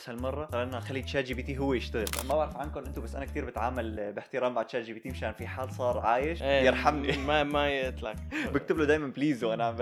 [0.00, 2.04] بس هالمرة قررنا نخلي ChatGPT هو يشتغل.
[2.28, 5.98] ما بعرف عنكم أنتم بس أنا كثير بتعامل باحترام مع ChatGPT مشان في حال صار
[5.98, 7.16] عايش إيه، يرحمني.
[7.16, 8.16] ما ما يقتلك
[8.54, 9.76] بكتب له دائما please وأنا عم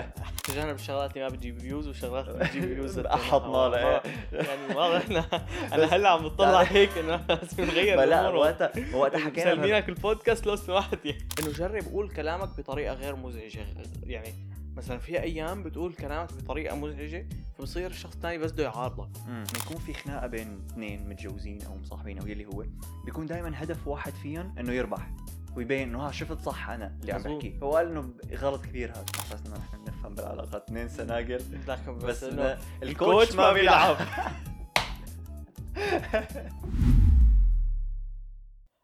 [0.45, 4.03] تجاهنا بالشغلات اللي ما بتجيب views وشغلات اللي بتجيب views لها، إيه.
[4.33, 5.25] يعني واضح إحنا
[5.73, 8.29] أنا هلأ عم بطلع هيك إنه لازم نغير لا.
[8.29, 11.29] وقتها وقتها حكينا مسلمينك البودكاست لو سمحت يعني.
[11.41, 13.67] إنه جرب قول كلامك بطريقة غير مزعجة
[14.07, 14.48] يعني
[14.79, 19.09] مثلا في أيام بتقول كلامك بطريقة مزعجة فبصير الشخص الثاني بس بده يعارضك.
[19.27, 22.65] لما يكون في خناقة بين اثنين متجوزين أو مصاحبين أو يلي هو
[23.05, 25.11] بيكون دائما هدف واحد فيهم إنه يربح.
[25.57, 27.23] ويبين إنه ها شفت صح أنا اللي عم.
[27.23, 29.05] بحكيه هو قال إنه غلط كبير هذا.
[29.15, 30.63] على أساس انه نحن بنفهم بالعلاقات.
[30.63, 33.97] اثنين سناجل لكن بس, إنه ال coach ما بيلعب.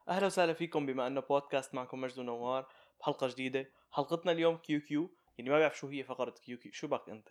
[0.09, 2.67] أهلا وسهلا فيكم بما إنه بودكاست معكم مجد ونوار.
[3.01, 3.67] بحلقة جديدة.
[3.91, 5.11] حلقتنا اليوم QQ.
[5.39, 7.29] يعني ما بعرف شو هي فقرة QQ شو بك أنت؟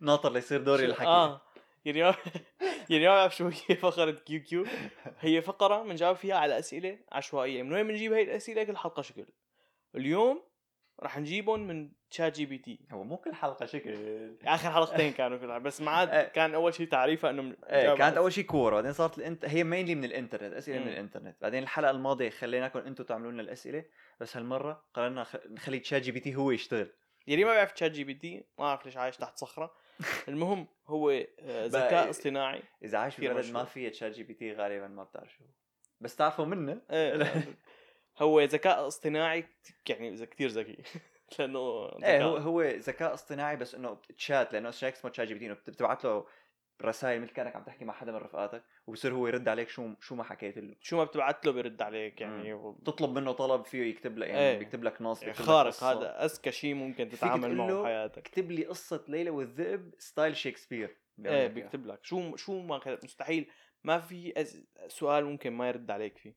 [0.00, 1.06] ناطر ليصير دوري الحكي.
[1.06, 1.42] آه.
[1.84, 2.14] يعني ما
[2.90, 4.64] يعني ما بعرف شو هي فقرة QQ
[5.20, 7.62] هي فقرة بنجاوب فيها على أسئلة عشوائية.
[7.62, 9.26] من وين بنجيب هي الأسئلة؟ كل حلقة شكل.
[9.94, 10.42] اليوم
[11.02, 14.36] رح نجيبهم من ChatGPT هو مو كل حلقة شكل.
[14.44, 16.22] آخر حلقتين كانوا كلها بس ما عاد إيه.
[16.28, 19.44] كان أول شيء تعريفها إنه من- إيه كانت أول شيء Quora بعدين صارت الانت...
[19.44, 20.90] هي mainly من الإنترنت أسئلة من مم.
[20.92, 21.36] الإنترنت.
[21.42, 23.84] بعدين الحلقة الماضية خليناكم أنتم تعملوا لنا الأسئلة
[24.20, 25.26] بس هالمرة قررنا.
[25.50, 26.92] نخلي ChatGPT هو يشتغل.
[27.26, 29.74] يعني ما بعرف ChatGPT ما بعرف ليش عايش تحت صخرة
[30.28, 33.64] المهم هو آه، ذكاء اصطناعي إذا عايش كثير ببلد ما.
[33.64, 35.44] فيها ChatGPT غالبا ما بتعرف شو.
[36.00, 37.44] بس تعرفوا منه إيه،
[38.18, 39.44] هو ذكاء اصطناعي
[39.88, 40.82] يعني كثير ذكي
[41.38, 42.36] لأنه إيه هو.
[42.36, 46.26] هو ذكاء اصطناعي بس إنه تشات لأنه شيء اسمه ChatGPT إنه بتبعت له
[46.82, 50.14] رسائل مثل كأنك عم تحكي مع حدا من رفقاتك وبصير هو يرد عليك شو شو
[50.14, 53.82] ما حكيت له شو ما بتبعت له بيرد عليك يعني و- تطلب منه طلب فيه
[53.90, 54.58] يكتب لك يعني إيه.
[54.58, 55.92] بيكتب لك نص يعني بيكتب لك خارق قصة.
[55.92, 61.44] هذا أذكى شيء ممكن تتعامل معه بحياتك اكتب لي قصة ليلى والذئب style شكسبير إيه
[61.46, 61.50] لك.
[61.50, 63.50] بيكتب لك شو شو ما كان مستحيل
[63.84, 64.64] ما في أز...
[64.88, 66.34] سؤال ممكن ما يرد عليك فيه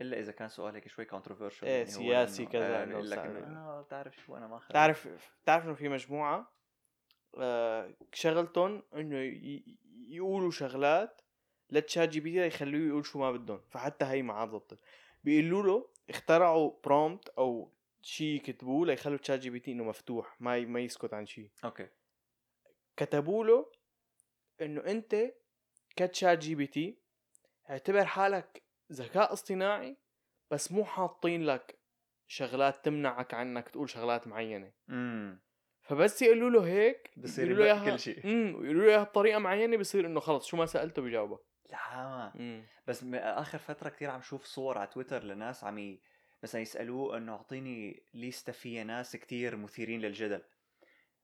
[0.00, 4.16] إلا إذا كان سؤال هيك شوي controversial إيه، سياسي كذا، بيقول لك إنه آه بتعرف
[4.26, 4.72] شو أنا ما خلص.
[4.72, 5.08] تعرف
[5.46, 6.46] تعرف إنه في مجموعة آه
[8.12, 9.16] شغلتهم إنه.
[10.08, 11.22] يقولوا شغلات
[11.70, 14.78] ل ChatGPT يخلوه يقول شو ما بدهم فحتى هي ما عاد ضبطت
[15.24, 20.60] بيقولوا له اخترعوا prompt أو شيء يكتبوه ليخلوا ChatGPT إنه مفتوح ما.
[20.60, 21.88] ما يسكت عن شيء أوكي
[22.96, 23.72] كتبوا له
[24.60, 25.32] إنه أنت
[25.96, 26.98] ك ChatGPT
[27.70, 29.96] اعتبر حالك ذكاء اصطناعي
[30.50, 31.78] بس مو حاطين لك
[32.28, 35.45] شغلات تمنعك عنك تقول شغلات معينة امم
[35.88, 38.24] فبس يقولوا له هيك بصير يقولوا له إياها كل شيء.
[38.24, 42.32] امم ويقولوا له إياها بطريقة معينة بصير إنه خلص شو ما سألته بيجاوبك لا
[42.88, 45.98] بس آخر فترة كثير عم شوف صور على تويتر لناس عم.
[46.42, 50.42] مثلا يسألوه إنه أعطيني ليستا فيها ناس كتير مثيرين للجدل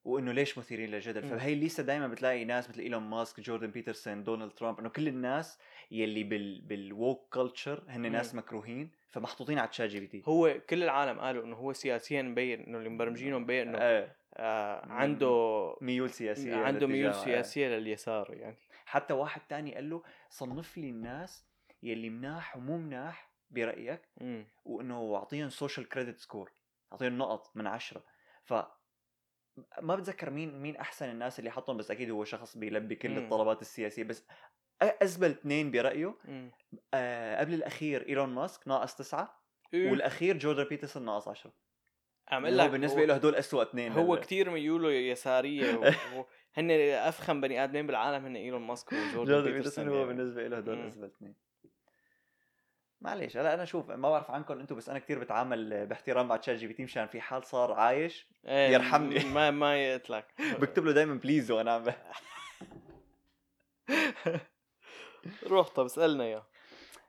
[0.04, 1.22] وإنه ليش مثيرين للجدل.
[1.22, 5.58] فبهي الليستا دائما بتلاقي ناس مثل إيلون ماسك جوردن بيترسون دونالد ترامب إنه كل الناس
[5.90, 8.38] يلي بال بال woke culture هن ناس مم.
[8.38, 13.38] مكروهين فمحطوطين على ChatGPT هو كل العالم قالوا إنه هو سياسيا مبين إنه اللي مبرمجينه
[13.38, 14.16] مبين إنه آه.
[14.38, 17.14] عنده ميول سياسيه عنده ميول.
[17.14, 21.46] سياسيه لليسار يعني حتى واحد تاني قال له صنف لي الناس
[21.82, 26.52] يلي مناح ومو مناح برأيك امم وإنه أعطيهم social credit score
[26.92, 28.04] أعطيهم نقط من عشرة
[28.44, 28.54] ف
[29.82, 33.18] ما بتذكر مين مين أحسن الناس اللي حطهم بس أكيد هو شخص بيلبي كل مم.
[33.18, 34.24] الطلبات السياسية بس
[34.82, 36.14] أزبل اثنين برأيه
[36.94, 39.42] آه قبل الأخير إيلون ماسك ناقص تسعة
[39.74, 39.90] إيه.
[39.90, 41.52] والأخير جوردن بيترسون ناقص 10
[42.32, 44.16] عم لك بالنسبة له هدول اسوء اثنين هو.
[44.16, 45.74] كتير ميوله يسارية
[46.16, 46.24] و...
[46.54, 50.06] هن أفخم بني آدمين بالعالم هن إيلون ماسك وجوردن جوردن بيترسون هو يعني.
[50.06, 50.86] بالنسبة له هدول.
[50.86, 51.34] اسوء اثنين
[53.00, 56.84] معلش هلأ أنا شوف ما بعرف عنكم أنتم بس أنا كثير بتعامل باحترام مع ChatGPT
[56.84, 59.24] مشان في حال صار عايش إيه، يرحمني.
[59.24, 60.26] ما ما يقتلك
[60.60, 61.84] بكتب له دائما please وأنا عم
[65.46, 66.46] روح طب اسألنا اياه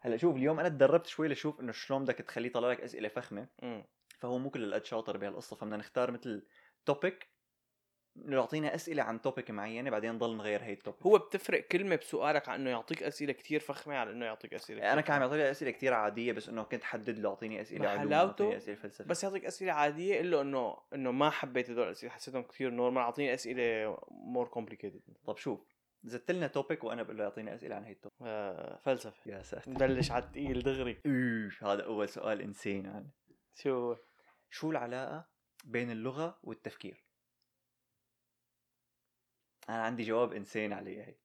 [0.02, 3.48] هلأ شوف اليوم أنا تدربت شوي لشوف إنه شلون بدك تخليه يطلع لك أسئلة فخمة.
[4.24, 6.46] فهو مو كل القد شاطر بهالقصه فبدنا نختار مثل
[6.86, 7.28] topic
[8.16, 12.50] يعطينا أسئلة عن topic معينة بعدين نضل نغير هي ال topic هو بتفرق كلمة بسؤالك
[12.50, 15.36] عن إنه يعطيك أسئلة كتير فخمة على إنه يعطيك أسئلة أنا كان عم فخمة.
[15.36, 18.76] يعطي لي أسئلة كثير عادية بس إنه كنت حدد له أعطيني أسئلة علوم أعطيني أسئلة
[18.76, 19.06] فلسفة.
[19.06, 23.34] بس يعطيك أسئلة عادية إلا إنه إنه ما حبيت هدول الأسئلة حسيتهم كثير normal أعطيني
[23.34, 25.60] أسئلة more complicated طب شوف
[26.04, 29.32] زدت لنا topic وأنا بقول له يعطيني أسئلة عن هي ال topic آه فلسفة.
[29.32, 29.72] يا ساتر.
[29.72, 31.02] نبلش على الثقيل دغري.
[31.62, 33.10] هذا أول سؤال إنسان يعني.
[33.56, 33.98] شو هو؟
[34.54, 35.26] شو العلاقة
[35.64, 37.04] بين اللغة والتفكير؟
[39.70, 41.16] أنا عندي جواب انسان عليها هي.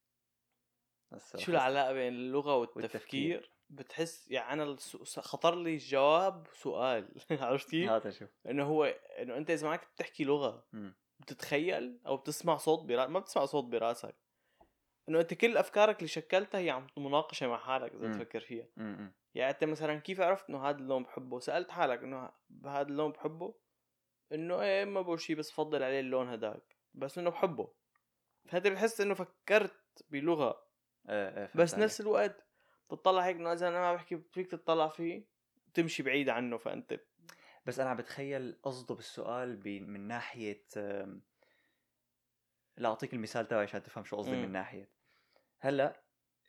[1.37, 3.53] شو العلاقة بين اللغة والتفكير, والتفكير.
[3.71, 7.15] بتحس يعني الس- خطر لي الجواب سؤال.
[7.31, 8.85] عرفت كيف؟ هذا شوف إنه هو
[9.19, 10.95] إنه أنت إذا معك بتحكي لغة مم.
[11.21, 13.07] بتتخيل أو بتسمع صوت برا...
[13.07, 14.17] ما بتسمع صوت براسك.
[15.09, 18.13] إنه أنت كل أفكارك اللي شكلتها هي عم مناقشة مع حالك إذا.
[18.13, 18.67] تفكر فيها
[19.35, 22.31] يعني أنت مثلا كيف عرفت إنه هذا اللون بحبه سالت حالك إنه
[22.65, 23.55] هذا اللون بحبه
[24.33, 27.73] إنه إيه ما بقول شيء بس فضل عليه اللون هداك بس إنه بحبه
[28.47, 30.63] فأنت بتحس إنه فكرت بلغة
[31.09, 31.75] إيه إيه بس.
[31.75, 32.47] نفس الوقت
[32.91, 35.25] بتطلع هيك إنه إذا أنا ما بحكي فيك تطلع فيه
[35.75, 37.01] تمشي بعيد عنه فأنت
[37.67, 39.61] بس أنا عم بتخيل قصده بالسؤال.
[39.91, 41.23] من ناحية أم،
[42.77, 44.37] لا أعطيك المثال تبعي عشان تفهم شو قصدي.
[44.37, 44.98] من ناحية
[45.59, 46.03] هلأ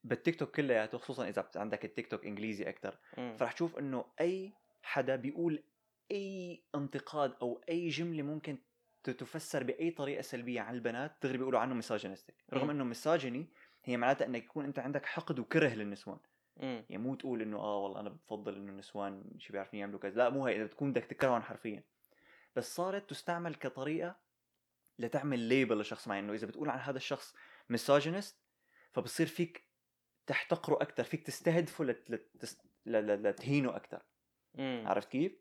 [0.03, 2.97] بالتيك توك كلياته خصوصا إذا عندك التيك توك إنجليزي أكثر.
[3.37, 4.53] فرح تشوف إنه أي
[4.83, 5.63] حدا بيقول
[6.11, 8.57] أي انتقاد أو أي جملة ممكن
[9.03, 12.69] تفسر بأي طريقة سلبية عن البنات دغري بيقولوا عنه misogynistic رغم.
[12.69, 13.47] إنه misogyny
[13.83, 16.19] هي معناتها إنك يكون أنت عندك حقد وكره للنسوان
[16.57, 16.85] مم.
[16.89, 20.29] يعني مو تقول إنه آه والله أنا بفضل إنه النسوان شي بيعرفون يعملوا كذا لا
[20.29, 21.83] مو هي إذا بتكون بدك تكرههم حرفيا
[22.55, 24.15] بس صارت تستعمل كطريقة
[24.99, 27.35] لتعمل label لشخص معين إنه إذا بتقول عن هذا الشخص
[27.69, 28.37] misogynist
[28.91, 29.69] فبصير فيك
[30.27, 32.11] تحتقره أكثر فيك تستهدفه لت...
[32.11, 32.59] لت...
[32.85, 34.01] ل- ل- لتهينه أكثر.
[34.87, 35.39] عرفت كيف؟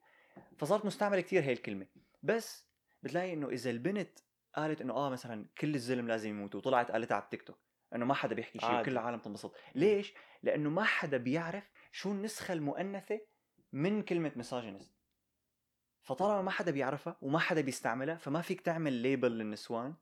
[0.59, 1.87] فصارت مستعملة كثير هي الكلمة.
[2.23, 2.69] بس
[3.03, 4.19] بتلاقي إنه إذا البنت
[4.55, 7.59] قالت إنه آه مثلا كل الزلم لازم يموتوا وطلعت قالتها على التيك توك
[7.95, 8.71] إنه ما حدا بيحكي شيء.
[8.81, 9.55] وكل العالم تنبسط.
[9.75, 13.21] ليش؟ لأنه ما حدا بيعرف شو النسخة المؤنثة
[13.73, 14.95] من كلمة misogynist
[16.03, 19.95] فطالما ما حدا بيعرفها وما حدا بيستعملها فما فيك تعمل label للنسوان.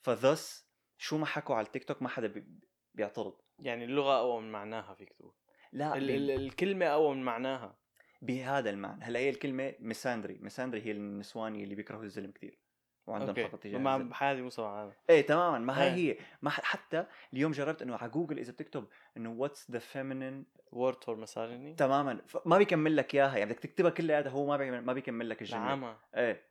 [0.00, 0.68] فلهيك
[0.98, 2.46] شو ما حكوا على التيك توك ما حدا بي...
[2.94, 3.34] بيعترض.
[3.58, 5.32] يعني اللغة أقوى من معناها فيك تقول.
[5.72, 6.10] لا ال-.
[6.10, 7.76] ال- الكلمة أقوى من معناها.
[8.22, 9.04] بهذا المعنى.
[9.04, 10.38] هلا هي الكلمة misandry.
[10.40, 12.58] misandry هي النسوان اللي بيكرهوا الزلم كثير
[13.06, 13.98] وعندهم فقط تجاه ما.
[13.98, 15.58] بحياتي مو عنها إيه تماما.
[15.58, 16.12] ما هي إيه.
[16.12, 16.18] هي.
[16.42, 18.86] ما حتى اليوم جربت إنه على جوجل إذا بتكتب
[19.16, 22.20] إنه what's the feminine word for misogyny تماما.
[22.46, 23.38] ما بيكمل لك إياها.
[23.38, 25.64] يعني بدك تكتبها كلياتها هو ما بيكمل ما بيكمل لك الجملة.
[25.64, 26.42] نعم إيه.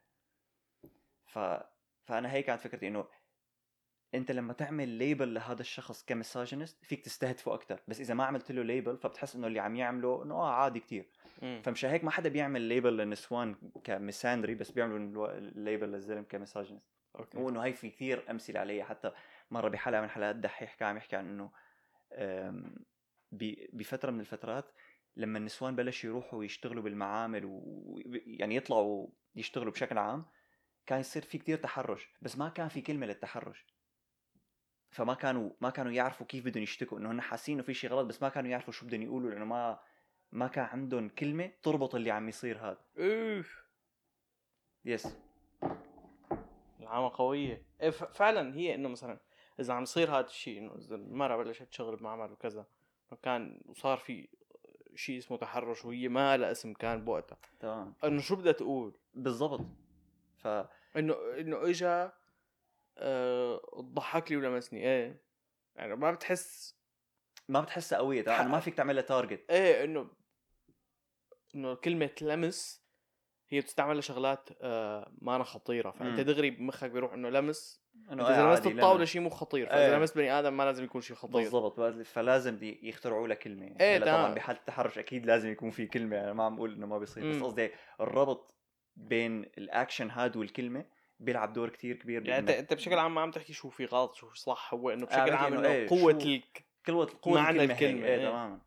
[1.26, 1.40] ف
[2.04, 3.06] فأنا هيك كانت فكرتي إنه
[4.16, 8.52] انت لما تعمل label لهذا الشخص ك misogynist فيك تستهدفه أكثر بس إذا ما عملت
[8.52, 11.10] له label فبتحس إنه اللي عم يعمله إنه آه عادي كتير.
[11.42, 11.62] مم.
[11.66, 16.29] فمشان هيك ما حدا بيعمل label للنسوان ك misandry بس بيعملوا ال label للزلم ك
[16.29, 16.86] misogynist
[17.16, 17.38] okay.
[17.38, 19.12] وإنه هي في كثير أمثلة عليها حتى
[19.52, 21.52] مرة بحلقة من حلقات الدحيح كان عم يحكي عن إنه
[23.74, 24.72] بفترة من الفترات
[25.16, 30.26] لما النسوان بلشوا يروحوا يشتغلوا بالمعامل ويعني يطلعوا يشتغلوا بشكل عام
[30.86, 32.10] كان يصير في كتير تحرش.
[32.22, 33.73] بس ما كان في كلمة للتحرش.
[34.94, 38.06] فما كانوا ما كانوا يعرفوا كيف بدهم يشتكوا إنه هن حاسين إنه في شيء غلط
[38.06, 39.80] بس ما كانوا يعرفوا شو بدهم يقولوا لأنه ما
[40.32, 42.78] ما كان عندهم كلمة تربط اللي عم يصير هذا.
[42.98, 43.64] اوف
[44.86, 45.18] يس
[46.80, 47.62] العامة قوية.
[47.82, 49.20] إيه فعلا هي إنه مثلا
[49.60, 52.66] إذا عم يصير هذا الشيء إنه إذا المرأة بلشت تشتغل بمعمل وكذا
[53.12, 54.30] إنه كان وصار في
[54.96, 57.38] شيء اسمه تحرش وهي ما لها اسم كان بوقتها.
[57.60, 57.94] تمام.
[58.04, 59.66] إنه شو بدها تقول؟ بالضبط.
[60.38, 60.48] ف
[60.98, 62.23] انه إنه إجا أه
[63.80, 65.24] ضحك لي ولمسني إيه
[65.76, 66.78] يعني ما بتحس
[67.48, 70.12] ما بتحسها قويه تمام ما فيك تعمل لها target إيه إنه
[71.56, 72.84] إنه كلمة لمس
[73.50, 76.26] هي بتستعمل لشغلات آه مانا خطيرة فأنت مم.
[76.26, 79.76] دغري بمخك بيروح إنه لمس إنه إذا إيه لمست الطاولة شيء مو خطير إيه.
[79.76, 83.28] فاذا لمست بني آدم ما لازم يكون شيء خطير بالضبط فلازم يخترعوا.
[83.28, 84.24] إيه، هلا تمام.
[84.24, 87.32] طبعا بحالة التحرش أكيد لازم يكون في كلمة أنا ما عم بقول إنه ما بيصير
[87.32, 87.42] بس.
[87.42, 88.56] قصدي الربط
[88.96, 90.86] بين الأكشن هاد والكلمة
[91.24, 94.16] بيلعب دور كتير كبير يعني انت انت بشكل عام ما عم تحكي شو في غلط
[94.16, 97.42] شو في صح هو انه آه، بشكل بحكي عام إنه قوة شو- الك قوة قوة
[97.42, 98.06] معنى الكلمة, الكلمة،.
[98.06, 98.30] إيه إيه.
[98.30, 98.62] تماما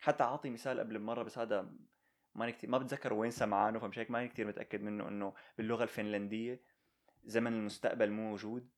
[0.00, 1.70] حتى أعطي مثال قبل بمره بس هذا
[2.34, 6.62] ماني كتير ما بتذكر وين سمعانه فمش هيك ماني كتير متأكد منه إنه باللغة الفنلندية
[7.24, 8.68] زمن المستقبل مو موجود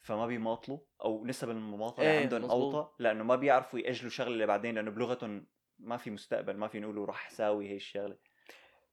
[0.00, 2.44] فما بيماطلوا أو نسب المماطلة إيه، عندهم.
[2.44, 5.46] أوطى لأنه ما بيعرفوا يأجلوا شغلة لبعدين لأنه بلغتهم
[5.78, 8.16] ما في مستقبل ما في نقولوا رح ساوي هي الشغلة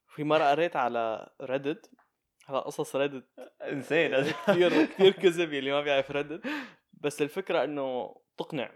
[0.08, 1.92] في مرة قريت على ريدت
[2.52, 3.26] على قصص ريدت
[3.62, 6.48] إنسان كثير كثير كذب يلي ما بيعرف ريدت
[6.94, 8.72] بس الفكرة إنه تقنع.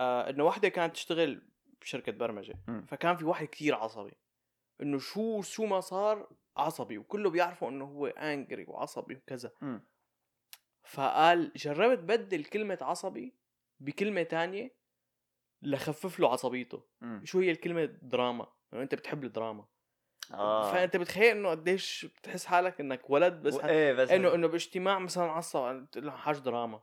[0.00, 1.42] آه إنه وحدة كانت تشتغل
[1.80, 2.54] بشركة برمجة.
[2.68, 2.86] مم.
[2.88, 4.16] فكان في واحد كثير عصبي.
[4.82, 6.98] إنه شو شو ما صار عصبي.
[6.98, 9.52] وكله بيعرفوا إنه هو انجري وعصبي وكذا.
[9.60, 9.84] مم.
[10.84, 13.34] فقال جربت بدل كلمة عصبي
[13.80, 14.78] بكلمة تانية
[15.62, 16.84] لخفف له عصبيته.
[17.00, 17.22] مم.
[17.24, 19.66] شو هي الكلمة؟ دراما يعني أنت بتحب الدراما.
[20.34, 23.60] آه فأنت بتخيل إنه قديش بتحس حالك إنك ولد بس و-.
[23.60, 26.80] إيه بس إنه إنه باجتماع مثلا عصب له حاج دراما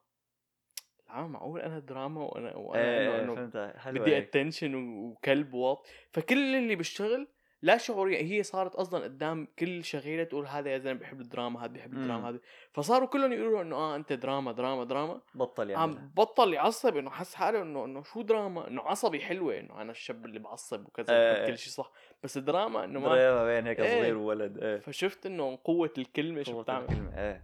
[1.09, 4.17] لا معقول أنا دراما وأنا وأنا إيه إنه حلوة بدي.
[4.17, 7.27] اتنشن وكلب واط فكل اللي بيشتغل
[7.61, 11.67] لا شعوريا هي صارت أصلا قدام كل شغيلة تقول هذا يا زلمة بيحب الدراما هذا
[11.67, 11.93] بيحب.
[11.93, 12.39] الدراما هذا
[12.73, 15.21] فصاروا كلهم يقولوا إنه آه أنت دراما دراما دراما.
[15.35, 19.59] بطل يعني عم بطل يعصب إنه حس حاله إنه إنه شو دراما؟ إنه عصبي حلوة
[19.59, 21.47] إنه أنا الشاب اللي بعصب وكذا إيه إيه.
[21.51, 21.91] كل شيء صح
[22.23, 23.99] بس الدراما إنه ما دراما بين هيك إيه.
[24.01, 24.79] صغير وولد إيه.
[24.79, 26.83] فشفت إنه قوة الكلمة شو بتعمل.
[26.83, 27.43] الكلمة إيه.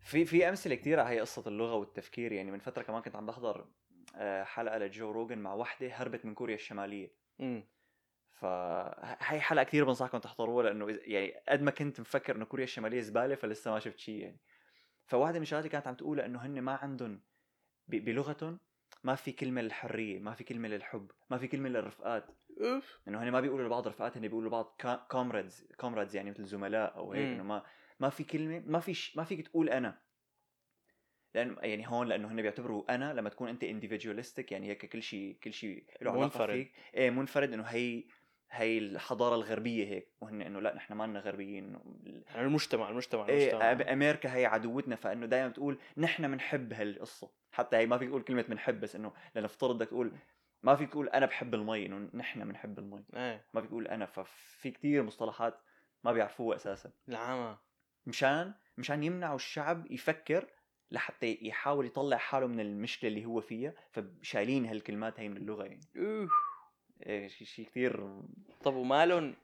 [0.00, 3.26] في في أمثلة كثيره على هي قصة اللغة والتفكير يعني من فترة كمان كنت عم
[3.26, 3.66] بحضر
[4.16, 7.12] آه، حلقة لجو روجن مع وحدة هربت من كوريا الشمالية.
[7.40, 7.64] إمم.
[8.42, 13.00] فهي حلقة كثير بنصحكم تحضروها لأنه إذا- يعني قد ما كنت مفكر إنه كوريا الشمالية
[13.00, 14.40] زبالة فلسه ما شفت شيء يعني.
[15.06, 17.22] فواحدة من الشغلات اللي كانت عم تقولها إنه هن ما عندهم
[17.88, 18.60] بلغتهم
[19.04, 22.26] ما في كلمة للحرية ما في كلمة للحب ما في كلمة للرفقات.
[22.60, 23.00] أوف.
[23.08, 24.80] إنه هن ما بيقولوا لبعض رفقات هن بيقولوا لبعض
[25.10, 27.28] comrades comrades يعني مثل زملاء أو هيك.
[27.28, 27.62] إنه ما
[28.00, 29.16] ما في كلمة ما في ش...
[29.16, 29.98] ما فيك تقول أنا.
[31.34, 35.38] لأنه يعني هون لأنه هن بيعتبروا أنا لما تكون أنت individualistic يعني هيك كل شيء
[35.42, 36.56] كل شيء له علاقة منفرد.
[36.56, 36.72] فيك.
[36.94, 38.04] إيه منفرد إنه هي
[38.54, 41.78] هي الحضارة الغربية هيك وهن إنه لا نحن ما لنا غربيين.
[42.34, 43.78] يعني المجتمع المجتمع إيه المجتمع.
[43.86, 47.30] أب- أمريكا هي عدوتنا فإنه دائما بتقول نحن بنحب هالقصة.
[47.52, 50.12] حتى هي ما فيك تقول كلمة بنحب بس إنه لنفترض بدك تقول
[50.62, 53.04] ما فيك تقول أنا بحب المي إنه نحن بنحب المي.
[53.14, 53.44] إيه.
[53.54, 55.58] ما بيقول أنا ففي كتير مصطلحات
[56.04, 56.90] ما بيعرفوها أساسا.
[57.08, 57.58] العامة.
[58.06, 60.46] مشان مشان يمنعوا الشعب يفكر
[60.90, 65.80] لحتى يحاول يطلع حاله من المشكلة اللي هو فيها فشايلين هالكلمات هي من اللغة يعني.
[65.96, 66.28] اوف إيه
[67.06, 68.20] شيء شيء كثير
[68.62, 69.34] طب ومالن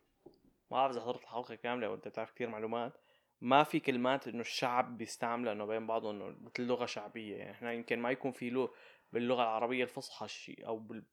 [0.71, 2.93] ما بعرف إذا حضرت الحلقة كاملة وانت بتعرف كثير معلومات.
[3.41, 7.37] ما في كلمات إنه الشعب بيستعملها إنه بين بعضهم إنه مثل لغة شعبية.
[7.37, 8.71] يعني إحنا يمكن ما يكون في له
[9.13, 11.05] باللغة العربية الفصحى شيء أو بال...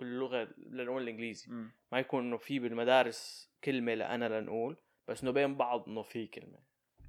[0.00, 1.52] باللغة لنقول الإنجليزي.
[1.92, 4.76] ما يكون إنه في بالمدارس كلمة لأنا لنقول
[5.08, 6.58] بس إنه بين بعض إنه في كلمة.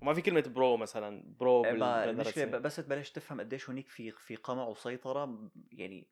[0.02, 2.58] وما في كلمة bro مثلا bro المشكلة بالمدرسة.
[2.58, 5.50] بس تبلش تفهم قديش هنيك في في قمع وسيطرة.
[5.72, 6.08] يعني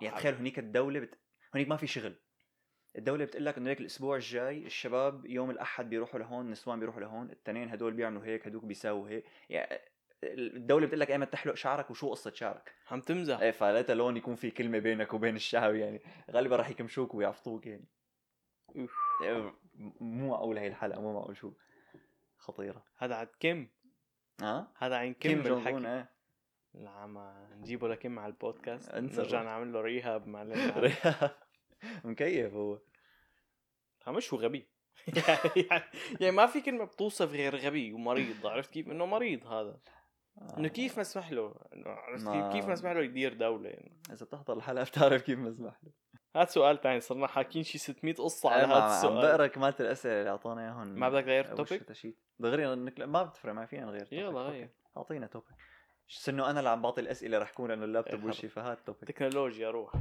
[0.00, 0.16] يعني.
[0.16, 1.18] تخيل هنيك الدولة بت...
[1.54, 2.16] هنيك ما في شغل.
[2.96, 7.30] الدولة بتقول لك إنه ليك الأسبوع الجاي الشباب يوم الأحد بيروحوا لهون النسوان بيروحوا لهون
[7.30, 9.24] التنين هدول بيعملوا هيك هدوك بيساووا هيك.
[9.48, 9.80] يعني
[10.24, 12.72] الدولة بتقول لك ايمتى تحلق شعرك وشو قصة شعرك.
[12.90, 13.40] عم تمزح.
[13.40, 16.00] إيه فليت لون يكون في كلمة بينك وبين الشعب يعني
[16.30, 17.88] غالبا راح يكمشوك ويعفطوك يعني.
[19.22, 19.54] إيه،
[20.00, 21.52] مو معقول هي الحلقة مو معقول شو.
[22.36, 22.84] خطيرة.
[22.98, 23.68] هذا عند كم؟
[24.40, 26.06] ها؟ هذا عن كم جونج بالحكي؟ اون
[26.76, 29.42] العامة نجيبه لكم على البودكاست انسى نرجع.
[29.42, 31.30] نعمل له ريهاب مع ال-
[32.04, 32.78] مكيف هو
[34.08, 34.68] مش هو غبي
[35.06, 35.66] يعني,
[36.20, 39.80] يعني ما في كلمة بتوصف غير غبي ومريض عرفت كيف؟ إنه مريض هذا
[40.58, 41.54] إنه كيف مسمح له؟
[41.86, 44.00] عرفت كيف؟ مسمح له يدير دولة يعني.
[44.12, 45.92] إذا بتحضر الحلقة بتعرف كيف مسمح له
[46.36, 49.74] هذا سؤال ثاني صرنا حاكين شي 600 قصة على إيه، هذا عم السؤال بقرا كمالة
[49.80, 52.18] الأسئلة اللي اعطانا إياهم ما بدك؟ شتا shit.
[52.38, 52.76] دغري.
[53.06, 54.08] ما بتفرق ما فينا نغير.
[54.12, 54.40] يلا.
[54.40, 55.56] غير أعطينا topic
[56.08, 59.70] بس انه أنا اللي عم بعطي الأسئلة رح يكون انه اللابتوب وشي فهات topic تكنولوجيا
[59.70, 59.92] روح.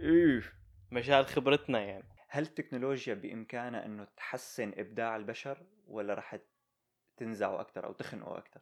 [0.00, 0.52] اوف
[0.90, 2.04] مجال خبرتنا يعني.
[2.28, 6.38] هل التكنولوجيا بإمكانها إنه تحسن إبداع البشر ولا رح
[7.16, 8.60] تنزعه أكثر أو تخنقه أكثر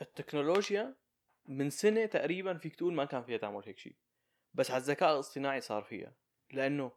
[0.00, 0.94] التكنولوجيا
[1.46, 3.96] من سنة تقريبا فيك تقول ما كان فيها تعمل هيك شيء
[4.54, 6.12] بس على الذكاء الاصطناعي صار فيها.
[6.50, 6.92] لأنه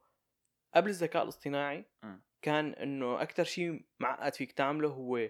[0.76, 2.18] قبل الذكاء الاصطناعي م.
[2.42, 5.30] كان إنه أكثر شيء معقد فيك تعمله هو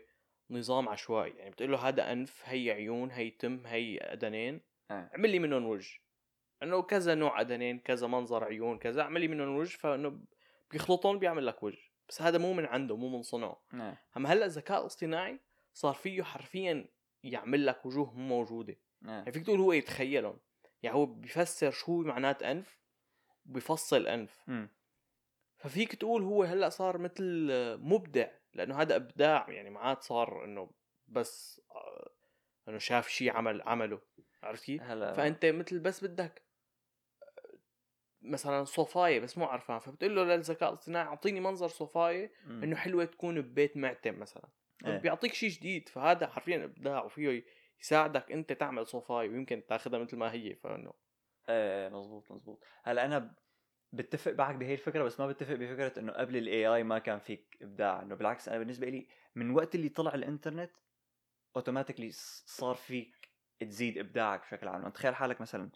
[0.51, 5.10] نظام عشوائي يعني بتقول له هذا أنف هي عيون هي تم هي اذنين آه.
[5.13, 6.00] اعمل لي منهم وجه
[6.63, 10.20] إنه كذا نوع اذنين كذا منظر عيون كذا اعمل لي منهم وجه فإنه
[10.72, 13.98] بيخلطهم بيعمل لك وجه بس هذا مو من عنده مو من صنعه آه.
[14.17, 15.39] أما هلأ الذكاء الاصطناعي
[15.74, 16.88] صار فيه حرفيا
[17.24, 19.10] يعمل لك وجوه مو موجودة آه.
[19.10, 20.39] يعني فيك تقول هو يتخيلهم
[20.84, 22.81] يعني هو بيفسر شو معنات أنف
[23.46, 24.70] وبيفصل أنف مم.
[25.58, 30.72] ففيك تقول هو هلأ صار مثل مبدع لأنه هذا إبداع يعني ما عاد صار إنه
[31.08, 32.12] بس آه،
[32.67, 34.01] إنه شاف شيء عمل عمله
[34.43, 36.41] عرفت كيف؟ فأنت مثل بس بدك
[38.22, 42.63] مثلا صوفاية بس مو عرفان فبتقول له للذكاء الاصطناعي أعطيني منظر صوفاية مم.
[42.63, 44.50] إنه حلوة تكون ببيت معتم مثلا
[44.86, 44.98] إيه.
[44.98, 47.46] بيعطيك شيء جديد فهذا حرفيا إبداع وفيه
[47.81, 50.93] يساعدك أنت تعمل صوفاي ويمكن تاخذها مثل ما هي فإنه
[51.50, 53.36] إيه مزبوط مزبوط هلا أنا
[53.93, 57.57] بتفق معك بهي الفكرة بس ما بتفق بفكرة إنه قبل الاي اي ما كان فيك
[57.62, 60.71] إبداع إنه بالعكس أنا بالنسبة لي من وقت اللي طلع الإنترنت
[61.55, 62.10] automatically
[62.45, 63.29] صار فيك
[63.60, 64.81] تزيد إبداعك بشكل عام.
[64.81, 65.69] يعني تخيل حالك مثلا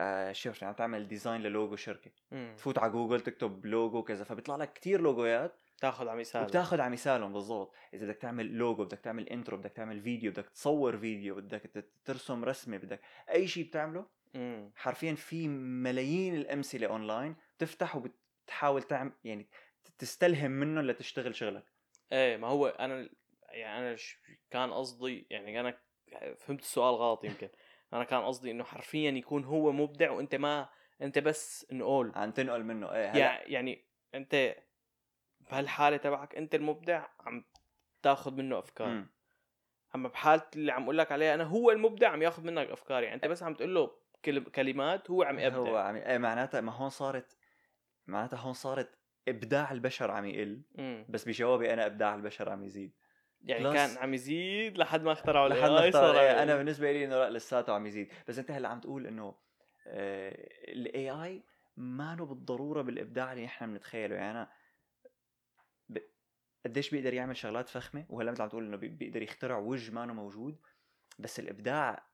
[0.00, 2.54] آه شوف عم تعمل design ل logo شركة مم.
[2.56, 6.42] تفوت على جوجل تكتب لوجو كذا فبيطلع لك كتير logoيات تاخذ على مثال.
[6.42, 7.74] وبتاخذ على مثالهم بالضبط.
[7.94, 12.44] إذا بدك تعمل لوجو بدك تعمل intro بدك تعمل فيديو بدك تصور فيديو بدك ترسم
[12.44, 13.00] رسمة بدك
[13.30, 14.72] أي شيء بتعمله مم.
[14.76, 19.48] حرفيا في ملايين الأمثلة أونلاين تفتح وبتحاول تعمل يعني
[19.98, 21.64] تستلهم منهم لتشتغل شغلك.
[22.12, 23.08] إيه ما هو أنا
[23.48, 23.96] يعني أنا
[24.50, 25.78] كان قصدي يعني أنا
[26.38, 27.48] فهمت السؤال غلط يمكن.
[27.92, 30.68] أنا كان قصدي إنه حرفيا يكون هو مبدع وأنت ما
[31.02, 32.92] أنت بس نقول عم تنقل منه.
[32.92, 33.84] إيه هلا يعني
[34.14, 34.56] أنت
[35.40, 37.44] بهالحالة تبعك أنت المبدع عم
[38.02, 38.88] تاخذ منه أفكار.
[38.88, 39.10] مم.
[39.94, 43.14] أما بحالة اللي عم أقول لك عليها أنا هو المبدع عم ياخذ منك أفكار يعني
[43.14, 43.99] أنت بس عم تقول له
[44.54, 47.36] كلمات هو عم هو يبدع عم إيه معناتها ما هون صارت
[48.06, 48.98] معناتها هون صارت
[49.28, 50.62] إبداع البشر عم يقل.
[51.08, 52.92] بس بجوابي أنا إبداع البشر عم يزيد.
[53.42, 57.04] يعني Plus- كان عم يزيد لحد ما اخترعوا لحد ما صار إيه، أنا بالنسبة لي
[57.04, 58.12] إنه لا لساته عم يزيد.
[58.28, 59.34] بس انت هلأ عم تقول إنه
[59.86, 61.42] ال AI
[61.76, 64.14] ما له بالضرورة بالإبداع اللي إحنا بنتخيله.
[64.16, 64.50] يعني أنا
[65.88, 65.98] ب...
[66.64, 70.06] قديش بيقدر يعمل شغلات فخمة وهلأ مثل عم تقول إنه بي- بيقدر يخترع وجه ما
[70.06, 70.58] موجود
[71.18, 72.06] بس الإبداع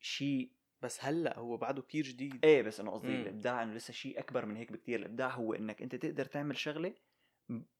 [0.00, 0.50] شيء
[0.84, 3.08] بس هلا هو بعده كتير جديد إيه بس انه قصدي.
[3.22, 6.94] الإبداع إنه لسه شيء أكبر من هيك بكتير الإبداع هو إنك أنت تقدر تعمل شغلة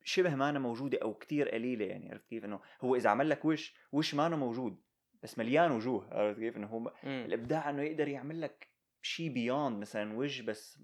[0.05, 3.45] شبه ما أنا موجودة أو كتير قليلة يعني عرفت كيف إنه هو إذا عمل لك
[3.45, 4.83] وش وش ما أنا موجود
[5.23, 6.93] بس مليان وجوه عرفت كيف إنه هو مم.
[7.27, 8.69] الإبداع إنه يقدر يعمل لك
[9.03, 10.79] شيء بيوند مثلا وجه بس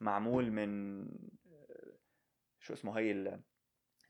[0.00, 1.00] معمول من
[1.46, 1.92] آه،
[2.60, 3.40] شو اسمه هي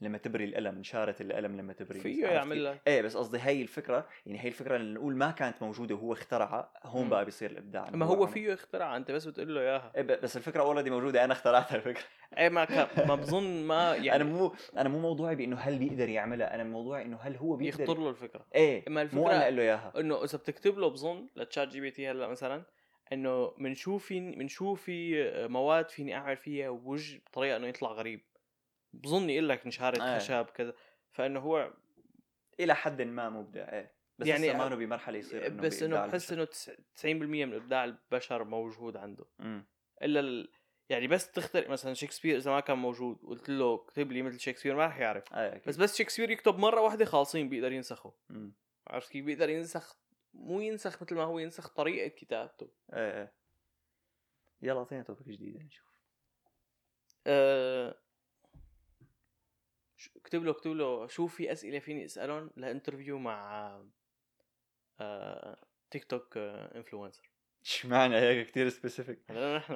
[0.00, 2.00] لما تبري القلم نشارة القلم لما تبري.
[2.00, 5.62] فيه يعمل؟ لك إيه بس قصدي هي الفكرة يعني هي الفكرة اللي نقول ما كانت
[5.62, 7.09] موجودة وهو اخترعها هون.
[7.09, 7.90] بقى بيصير الإبداع.
[7.90, 9.92] ما هو فيه اختراع أنت بس بتقول له إياها.
[9.97, 12.02] إيه ب- بس الفكرة already موجودة أنا اخترعتها الفكرة.
[12.38, 16.09] إيه ما كان ما بظن ما يعني أنا مو أنا مو موضوعي بإنه هل بيقدر
[16.09, 18.47] يعملها أنا موضوعي إنه هل هو بيقدر يخطر له الفكرة.
[18.54, 19.92] إيه اما مو أنا الفكرة أقول له إياها.
[20.00, 22.62] إنه إذا بتكتب له بظن ل ChatGPT هلأ مثلا
[23.12, 27.92] إنه من شو في من شو في مواد فيني أعمل فيها وجه بطريقة إنه يطلع
[27.92, 28.21] غريب.
[28.93, 30.19] بظن يقول لك نشاره إيه.
[30.19, 30.75] خشب كذا
[31.13, 31.73] فإنه هو
[32.61, 34.01] إلى حد ما مبدع إيه.
[34.19, 36.33] بس يعني لسه ما بمرحلة يصير إنه بس إنه بحس.
[36.33, 39.25] إنه 90% من إبداع البشر موجود عنده.
[39.39, 39.67] مم.
[40.03, 40.53] إلا ال...
[40.89, 44.77] يعني بس تخترق مثلا شكسبير إذا ما كان موجود قلت له اكتب لي مثل شكسبير
[44.77, 45.33] ما رح يعرف.
[45.33, 45.69] أكيد.
[45.69, 48.15] بس بس شكسبير يكتب مرة واحدة خالصين بيقدر ينسخه.
[48.87, 50.01] عرفت كيف؟ بيقدر ينسخ
[50.35, 52.71] مو ينسخ مثل ما هو ينسخ طريقة كتابته.
[52.93, 53.35] إيه إيه.
[54.63, 55.95] يلا أعطينا topic جديد نشوف.
[57.27, 58.01] أه...
[60.31, 63.83] اكتب له اكتب له شو في أسئلة فيني اسالهم ل interview مع
[65.01, 65.67] أه...
[65.91, 67.31] تيك توك انفلونسر
[67.63, 69.73] اشمعنى هيك كثير specific نحن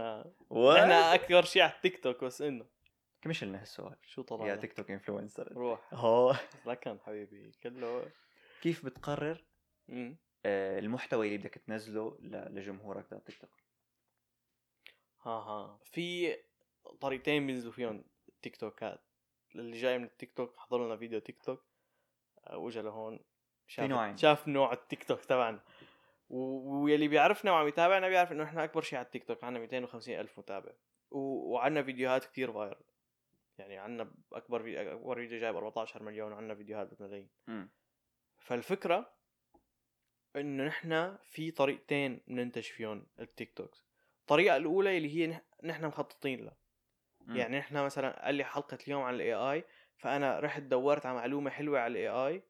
[0.52, 2.66] نحن أكثر شيء على التيك توك بس إنه.
[3.22, 5.94] كمش لنا هالسؤال؟ شو طلع يا؟ تيك توك influencer روح.
[5.94, 6.34] هو.
[6.66, 8.12] لكن حبيبي كله.
[8.62, 9.44] كيف بتقرر.
[10.46, 13.50] آه، المحتوى اللي بدك تنزله لجمهورك تاع تيك توك؟
[15.22, 16.36] ها ها في
[17.00, 19.13] طريقتين بينزلوا فيهم التيك توكات.
[19.54, 21.64] اللي جاي من التيك توك حضر لنا فيديو تيك توك.
[22.46, 23.20] آه، واجا لهون
[23.66, 24.16] شاف نوعين.
[24.16, 25.60] شاف نوع التيك توك تبعنا.
[26.30, 29.44] و- واللي بيعرفنا وعم يتابعنا بيعرف إنه إحنا أكبر شيء على التيك توك.
[29.44, 30.72] عندنا 250 ألف متابع.
[31.10, 31.18] و...
[31.52, 32.80] وعندنا فيديوهات كتير viral
[33.58, 34.92] يعني عندنا أكبر في...
[34.92, 36.32] أكبر فيديو جايب 14 مليون.
[36.32, 37.28] وعندنا فيديوهات بملايين.
[38.38, 39.10] فالفكرة
[40.36, 43.84] إنه نحن في طريقتين بننتج فيهم ال TikToks.
[44.20, 46.56] الطريقة الأولى اللي هي نح- نحن مخططين لها
[47.28, 49.64] يعني نحن مثلا قال لي حلقة اليوم عن ال AI
[49.96, 52.42] فأنا رحت دورت على معلومة حلوة على ال AI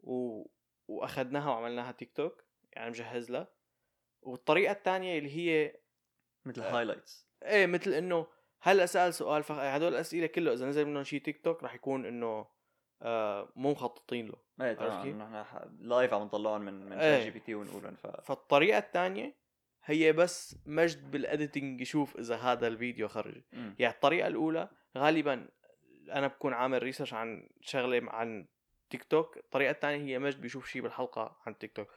[0.00, 0.46] و...
[0.88, 3.48] واخذناها وعملناها تيك توك يعني مجهز لها
[4.22, 5.76] والطريقة الثانية اللي هي
[6.44, 6.78] مثل آه.
[6.78, 8.26] highlights إيه مثل إنه
[8.60, 9.58] هلا سال سؤال فخ...
[9.58, 12.46] هدول الأسئلة كله إذا نزل منهم شيء تيك توك رح يكون إنه
[13.02, 15.44] آه مو مخططين له إيه كيف؟ نحن
[15.80, 17.00] live عم نطلعهم من من.
[17.00, 19.41] ChatGPT ونقولهم ف فالطريقة الثانية
[19.84, 23.42] هي بس مجد بال editing يشوف إذا هذا الفيديو خرج.
[23.52, 23.76] مم.
[23.78, 24.68] يعني الطريقة الأولى
[24.98, 25.48] غالبا
[26.12, 28.46] أنا بكون عامل research عن شغلة عن
[28.90, 31.88] تيك توك الطريقة الثانية هي مجد بيشوف شيء بالحلقة عن تيك توك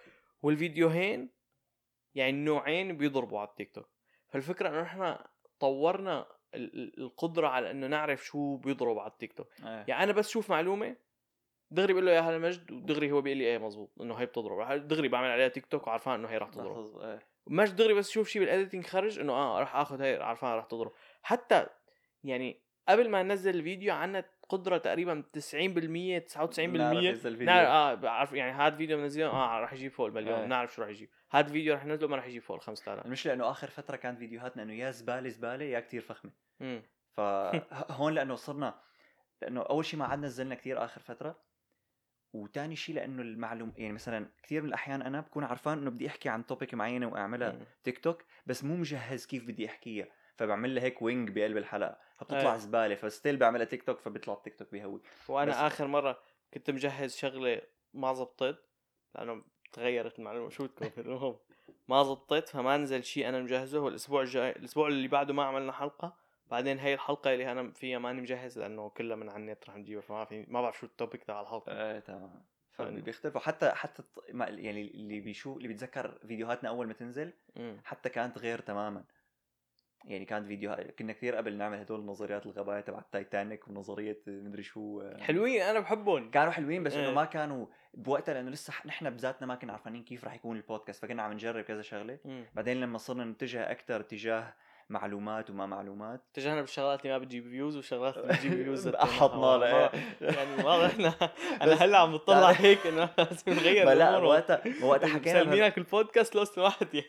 [0.42, 1.30] والفيديوهين
[2.16, 3.90] يعني النوعين بيضربوا على التيك توك
[4.30, 5.28] فالفكرة إنه إحنا
[5.60, 9.86] طورنا ال- ال- القدرة على إنه نعرف شو بيضرب على التيك توك إيه.
[9.88, 10.96] يعني أنا بس شوف معلومة
[11.72, 14.88] دغري بقول له اياها لمجد ودغري هو بيقول لي إيه مزبوط إنه هي بتضرب.
[14.88, 16.98] دغري بعمل عليها تيك توك وعارفان إنه هي رح تضرب.
[17.02, 17.35] إيه.
[17.48, 20.66] مش دغري بس شوف شيء بال editing خرج إنه آه راح آخذ هي عارفان راح
[20.66, 20.92] تضرب.
[21.24, 21.66] حتى
[22.24, 28.52] يعني قبل ما ننزل الفيديو عنا قدرة تقريبا 90% 99% نعرف نعرف آه بعرف يعني
[28.52, 30.40] هذا فيديو بنزله آه راح يجيب فوق المليون.
[30.40, 30.46] إيه.
[30.46, 31.10] بنعرف شو راح يجيب.
[31.32, 34.20] هذا فيديو رح ننزله ما راح يجيب فوق ال 5000 المشكلة إنه آخر فترة كانت
[34.20, 36.32] فيديوهاتنا إنه يا زبالة زبالة يا كتير فخمة.
[36.62, 36.82] امم
[37.12, 38.80] فهون لأنه صرنا
[39.42, 41.45] لأنه أول شيء ما عاد نزلنا كثير آخر فترة.
[42.34, 46.30] وتاني شيء لأنه المعلوم يعني مثلا كثير من الأحيان أنا بكون عارفان إنه بدي أحكي
[46.30, 50.08] عن topic معينة وأعملها تيك توك بس مو مجهز كيف بدي أحكيها.
[50.38, 51.98] فبعمل لها هيك wing بقلب الحلقة.
[52.18, 52.58] فبتطلع أيه.
[52.58, 52.96] زبالة.
[52.96, 56.20] ف still بعملها تيك توك فبيطلع التيك توك بيهوي وأنا بس- آخر مرة
[56.54, 57.62] كنت مجهز شغلة
[57.94, 58.60] ما زبطت
[59.16, 60.50] لأنه تغيرت المعلومة.
[60.50, 61.36] شو تكون المهم
[61.88, 63.80] ما زبطت فما نزل شيء أنا مجهزه.
[63.80, 66.18] والاسبوع الجاي الأسبوع اللي بعده ما عملنا حلقة.
[66.52, 70.02] بعدين هي الحلقة اللي أنا فيها ماني مجهز لأنه كلها من على النت رح نجيبها
[70.02, 71.72] فما في ما بعرف شو ال topic تبع الحلقة.
[71.72, 72.44] إيه تمام.
[72.72, 74.04] فبيختلفوا حتى حتى
[74.50, 77.34] يعني اللي بيشوف اللي بيتذكر فيديوهاتنا أول ما تنزل.
[77.84, 79.04] حتى كانت غير تماما.
[80.06, 85.10] يعني كانت فيديو كنا كثير قبل نعمل هدول نظريات الغباء تبع التايتانيك ونظرية مدري شو.
[85.20, 86.32] حلوين أنا بحبهم.
[86.32, 87.14] كانوا حلوين بس إنه إيه.
[87.14, 91.24] ما كانوا بوقتها لأنه لسه نحن بذاتنا ما كنا عارفين كيف رح يكون البودكاست فكنا
[91.24, 92.20] عم نجرب كذا شغلة.
[92.54, 94.54] بعدين لما صرنا نتجه أكثر تجاه
[94.90, 96.22] معلومات وما معلومات.
[96.34, 101.08] تجنب الشغلات اللي ما بتجيب views والشغلات اللي بتجيب views أحطنا له، يعني إحنا
[101.62, 104.18] أنا بس- هلأ عم بطلع هيك إنه لازم نغير لأ.
[104.18, 107.08] وقتها وقتها حكينا مسمينك البودكاست لو سمحت يعني.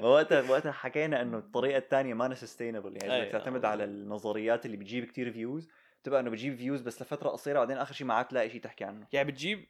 [0.00, 3.14] ما وقتها وقتها حكينا إنه الطريقة الثانية ما sustainable يعني.
[3.14, 3.68] أي، اذا تعتمد آه.
[3.68, 5.68] على النظريات اللي بتجيب كتير views
[6.02, 8.84] بتبقى إنه بتجيب views بس لفترة قصيرة بعدين آخر شيء ما عاد تلاقي شيء تحكي
[8.84, 9.06] عنه.
[9.12, 9.66] يعني بتجيب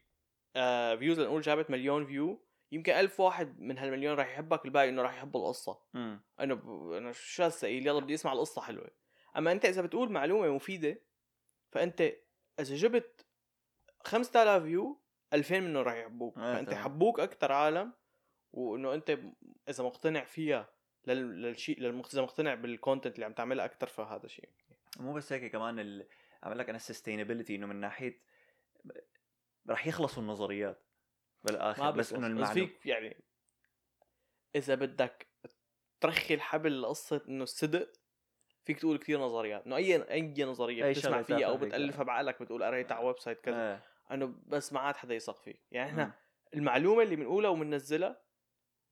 [0.55, 5.01] آه views لنقول جابت مليون view يمكن ألف واحد من هالمليون راح يحبك الباقي إنه
[5.01, 5.79] راح يحب القصة.
[5.95, 6.91] امم إنه ب...
[6.91, 8.89] إنه شو هالسئيل يلا بدي أسمع القصة حلوة.
[9.37, 11.01] أما أنت إذا بتقول معلومة مفيدة
[11.71, 12.01] فأنت
[12.59, 13.25] إذا جبت
[14.03, 15.01] 5000 view
[15.33, 16.37] 2000 منهم راح يحبوك.
[16.37, 16.73] آه، فأنت.
[16.73, 17.93] حبوك أكثر عالم
[18.51, 19.19] وإنه أنت
[19.69, 20.69] إذا مقتنع فيها
[21.07, 21.41] لل...
[21.41, 22.13] للشيء للمخ...
[22.13, 24.49] إذا مقتنع بال content اللي عم تعملها أكثر فهذا شيء.
[24.99, 26.07] مو بس هيك كمان ال...
[26.43, 28.21] عم لك أنا ال sustainability إنه من ناحية
[29.69, 30.88] رح يخلصوا النظريات.
[31.43, 33.23] بالآخر بس إنه بس المعلومه فيك يعني
[34.55, 35.27] إذا بدك
[35.99, 37.91] ترخي الحبل لقصة إنه الصدق
[38.65, 41.57] فيك تقول كثير نظريات إنه اي أي نظرية أي بتسمع فيها أو.
[41.57, 43.81] بتألفها بعقلك بتقول قريتها على website كذا آه.
[44.13, 46.13] إنه بس ما عاد حدا يثق فيك يعني إحنا.
[46.53, 48.21] المعلومة اللي بنقولها وبننزلها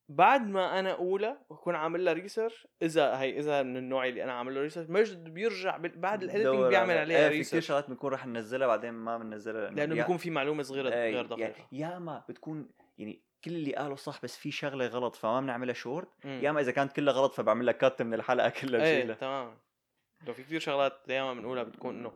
[0.09, 4.33] بعد ما أنا اقولها وأكون عامل لها research إذا هي إذا من النوع اللي أنا
[4.33, 7.67] عامل له research مجد بيرجع بعد ال editing دور بيعمل عليها إيه، في كثير research
[7.67, 11.15] شغلات بنكون رح ننزلها بعدين ما بننزلها لأنه يا- بيكون في معلومة صغيرة إيه، غير
[11.15, 11.67] يعني دقيقة.
[11.71, 16.07] ياما بتكون يعني كل اللي قاله صح بس في شغلة غلط فما بنعملها شورت.
[16.25, 19.15] ياما إذا كانت كلها غلط فبعمل لك cut من الحلقة كلها إيه بشيلها.
[19.15, 19.57] تمام.
[20.27, 22.11] لو في كثير شغلات دائما بنقولها بتكون إنه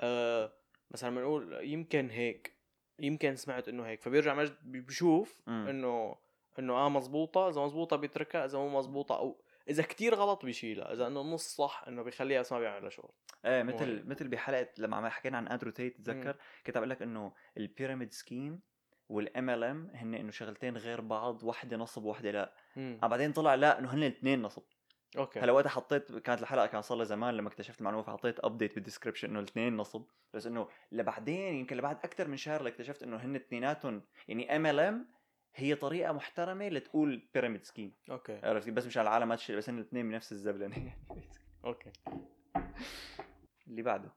[0.00, 0.52] آه
[0.90, 2.52] مثلا بنقول يمكن هيك
[2.98, 5.40] يمكن سمعت إنه هيك فبيرجع مجد بي- بيشوف.
[5.48, 6.16] إنه
[6.58, 11.06] إنه آه مزبوطة إذا مزبوطة بيتركها إذا مو مزبوطة أو إذا كتير غلط بيشيلها إذا
[11.06, 13.10] إنه نص صح إنه بيخليها بس ما بيعملها شغل.
[13.44, 14.06] إيه مثل هيك.
[14.06, 16.36] مثل بحلقة لما عم حكينا عن اندرو تيت تتذكر
[16.66, 21.76] كنت عم لك إنه ال pyramid scheme وال MLM هن إنه شغلتين غير بعض وحده
[21.76, 22.54] نصب وحده لا.
[22.76, 23.00] مم.
[23.02, 24.62] آه بعدين طلع لا إنه هن الاثنين نصب.
[25.18, 25.40] أوكي.
[25.40, 28.82] هلا وقتها حطيت كانت الحلقة كان صار لها زمان لما اكتشفت المعلومة فحطيت update بال
[28.82, 30.04] description إنه الاثنين نصب.
[30.34, 35.08] بس إنه لبعدين يمكن لبعد أكثر من شهر اكتشفت إنه هن اثنيناتهم يعني MLM
[35.54, 38.40] هي طريقة محترمة لتقول pyramid scheme okay.
[38.42, 40.96] عرفت كيف؟ بس مشان العالم ما تشيل بس الاثنين بنفس الزبلنه
[41.64, 41.92] okay.
[43.66, 44.12] اللي بعده.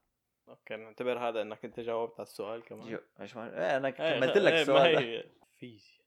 [0.48, 2.90] okay نعتبر هذا إنك أنت جاوبت على السؤال كمان.
[2.90, 4.96] جو إيش ما إيه أنا إيه، كملت لك إيه، السؤال.
[4.96, 5.24] هي
[5.56, 6.06] فيزياء.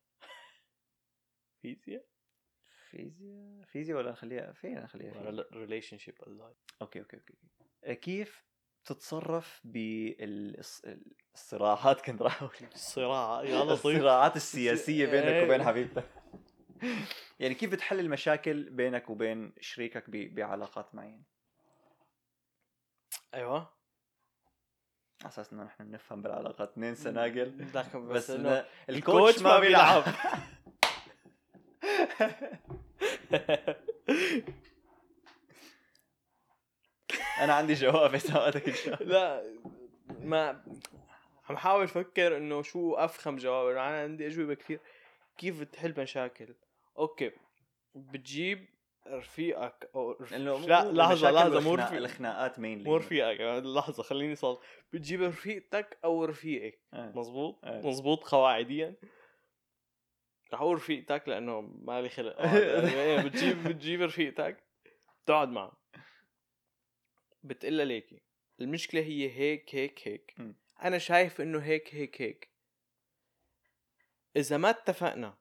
[1.61, 2.05] فيزياء؟
[2.89, 6.15] فيزياء؟ فيزياء ولا نخليها فين نخليها relationship
[6.81, 7.95] okay okay okay.
[7.95, 8.48] كيف
[8.89, 9.61] تتصرف
[11.33, 12.69] بالصراعات كنت راح أقول.
[12.73, 15.45] الصراع لطيف الصراعات السياسية بينك إيه.
[15.45, 16.05] وبين حبيبتك.
[17.39, 21.23] يعني كيف بتحل المشاكل بينك وبين شريكك بعلاقات معينة؟
[23.33, 23.79] أيوه.
[25.21, 30.03] على أساس إنه نحن بنفهم بالعلاقات اثنين سناجل ذاك بس, بس إنه الكوتش ما بيلعب.
[37.39, 39.43] أنا عندي جواب بس اوقاتك ان شاء الله لا
[40.19, 40.63] ما
[41.49, 43.67] عم حاول أفكر إنه شو أفخم جواب.
[43.75, 44.79] أنا عندي أجوبة كثير
[45.37, 46.55] كيف بتحل مشاكل؟
[46.97, 47.31] أوكي
[47.95, 48.65] بتجيب
[49.07, 50.31] رفيقك أو رف...
[50.31, 54.59] لأنه مو- لا لحظة لحظة مو رفيق الخناقات مين مو رفيقك لحظة خليني صار
[54.93, 56.79] بتجيب رفيقتك أو رفيقك.
[56.93, 57.87] مزبوط إيه.
[57.87, 58.95] مزبوط قواعديا.
[60.53, 62.35] رح أقول رفيقتك لأنه مالي خلق.
[62.39, 64.63] آه، يعني بتجيب بتجيب رفيقتك
[65.25, 65.78] بتقعد معه.
[67.43, 68.21] بتقلها ليكي
[68.61, 70.33] المشكلة هي هيك هيك هيك.
[70.37, 70.53] م.
[70.83, 72.49] أنا شايف إنه هيك هيك هيك.
[74.35, 75.37] إذا ما اتفقنا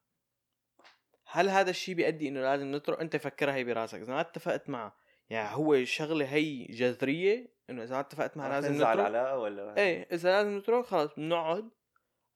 [1.26, 3.98] هل هذا الشيء بيؤدي إنه لازم نترك؟ أنت فكرها هي براسك.
[3.98, 4.96] إذا ما اتفقت معه
[5.30, 8.94] يعني هو شغلة هي جذرية إنه إذا ما اتفقت معه لازم نترك.
[8.94, 11.70] العلاقه ولا إيه إذا لازم نترك خلص بنقعد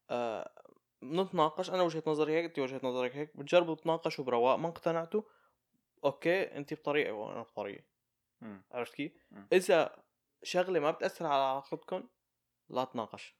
[0.09, 0.51] آه
[1.03, 1.69] نتناقش.
[1.69, 3.37] أنا وجهة نظري هيك أنت وجهة نظرك هيك.
[3.37, 5.21] بتجربوا تناقشوا برواق ما اقتنعتوا؟
[6.03, 7.83] okay أنت بطريقة وأنا بطريقة.
[8.71, 9.11] عرفت كيف؟
[9.53, 9.95] إذا
[10.43, 12.03] شغلة ما بتأثر على علاقتكم
[12.69, 13.35] لا تناقش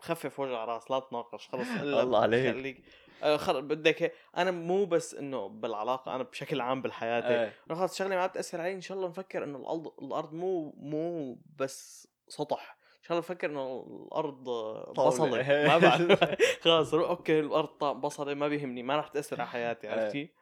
[0.00, 2.54] خفف وجع راس لا تناقش خلص الله عليك.
[2.54, 2.84] خليك
[3.22, 4.14] آه خلص بدك.
[4.36, 7.28] أنا مو بس إنه بالعلاقة أنا بشكل عام بالحياة.
[7.28, 10.74] إيه انه خلص شغلة ما بتأثر علي إن شاء الله نفكر إنه الأرض الأرض مو
[10.76, 14.44] مو بس سطح إن شاء الله نفكر إنه الأرض
[14.92, 16.24] بصلة ما بعرف
[16.60, 19.92] خلص okay الأرض بصلة ما بيهمني ما راح تأثر على حياتي إيه.
[19.92, 20.34] عرفتي؟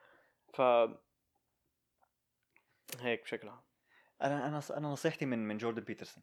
[0.55, 0.61] ف
[3.01, 3.68] هيك بشكل عام
[4.23, 6.23] أنا أنا أنا نصيحتي من من جوردن بيترسون.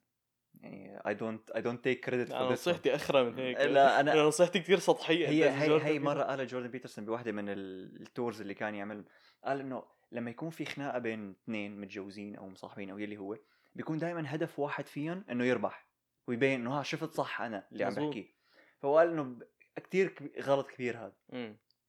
[0.62, 3.58] يعني I don't I don't take credit أنا نصيحتي أخرى من هيك.
[3.58, 5.28] لا أنا أنا نصيحتي كثير سطحية.
[5.28, 6.00] هي هي هي.
[6.00, 9.06] مرة قالها جوردن بيترسون بواحده من ال- ال tours اللي كان يعمل.
[9.44, 13.38] قال إنه لما يكون في خناقة بين اثنين متجوزين أو مصاحبين أو يلي هو
[13.76, 15.88] بيكون دائما هدف واحد فيهم إنه يربح
[16.28, 17.94] ويبين إنه ها شفت صح أنا اللي عم.
[17.94, 18.26] بحكيه
[18.82, 19.40] فهو قال إنه
[19.76, 21.16] كثير غلط كبير هذا.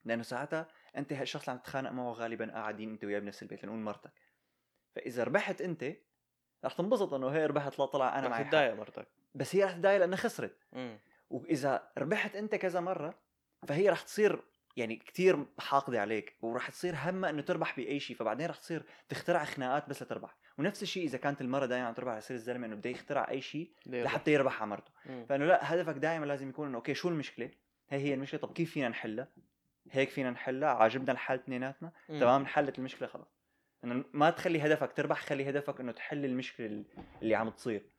[0.04, 3.78] لأنه ساعتها أنت الشخص اللي عم تتخانق معه غالبا قاعدين أنت وياه بنفس البيت لنقول
[3.78, 4.12] مرتك.
[4.96, 5.84] فإذا ربحت أنت
[6.64, 8.50] رح تنبسط إنه هي ربحت لا طلع أنا رح معي حق.
[8.50, 9.08] تتضايق مرتك.
[9.34, 10.56] بس هي رح تضايق لأنها خسرت.
[10.72, 10.98] مم.
[11.30, 13.14] وإذا ربحت أنت كذا مرة
[13.68, 14.42] فهي رح تصير
[14.76, 19.44] يعني كتير حاقدة عليك ورح تصير همها إنه تربح بأي شيء فبعدين رح تصير تخترع
[19.44, 20.36] خناقات بس لتربح.
[20.58, 23.40] ونفس الشيء إذا كانت المرة دائما عم تربح رح يصير الزلمة إنه بده يخترع أي
[23.40, 24.62] شيء لحتى يربح.
[24.62, 24.90] على مرته.
[25.28, 27.50] فإنه لا هدفك دائما لازم يكون إنه أوكي شو المشكلة؟
[27.90, 28.40] هي هي المشكلة.
[28.40, 29.28] طب كيف فينا نحلها؟
[29.90, 31.92] هيك فينا نحلها عاجبنا الحل اثنيناتنا.
[32.08, 33.35] تمام انحلت المشكلة خلاص.
[33.86, 36.84] إنه ما تخلي هدفك تربح خلي هدفك إنه تحل المشكلة
[37.22, 37.90] اللي عم تصير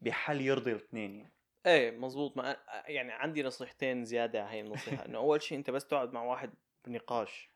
[0.00, 1.32] بحل يرضي الاثنين يعني.
[1.66, 5.06] إيه مزبوط ما يعني عندي نصيحتين زيادة على هي النصيحة.
[5.06, 7.50] إنه أول شيء أنت بس تقعد مع واحد بنقاش.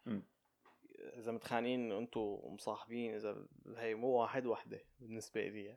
[1.01, 5.77] إذا متخانقين أنتم مصاحبين إذا هي مو واحد وحدة بالنسبة لي.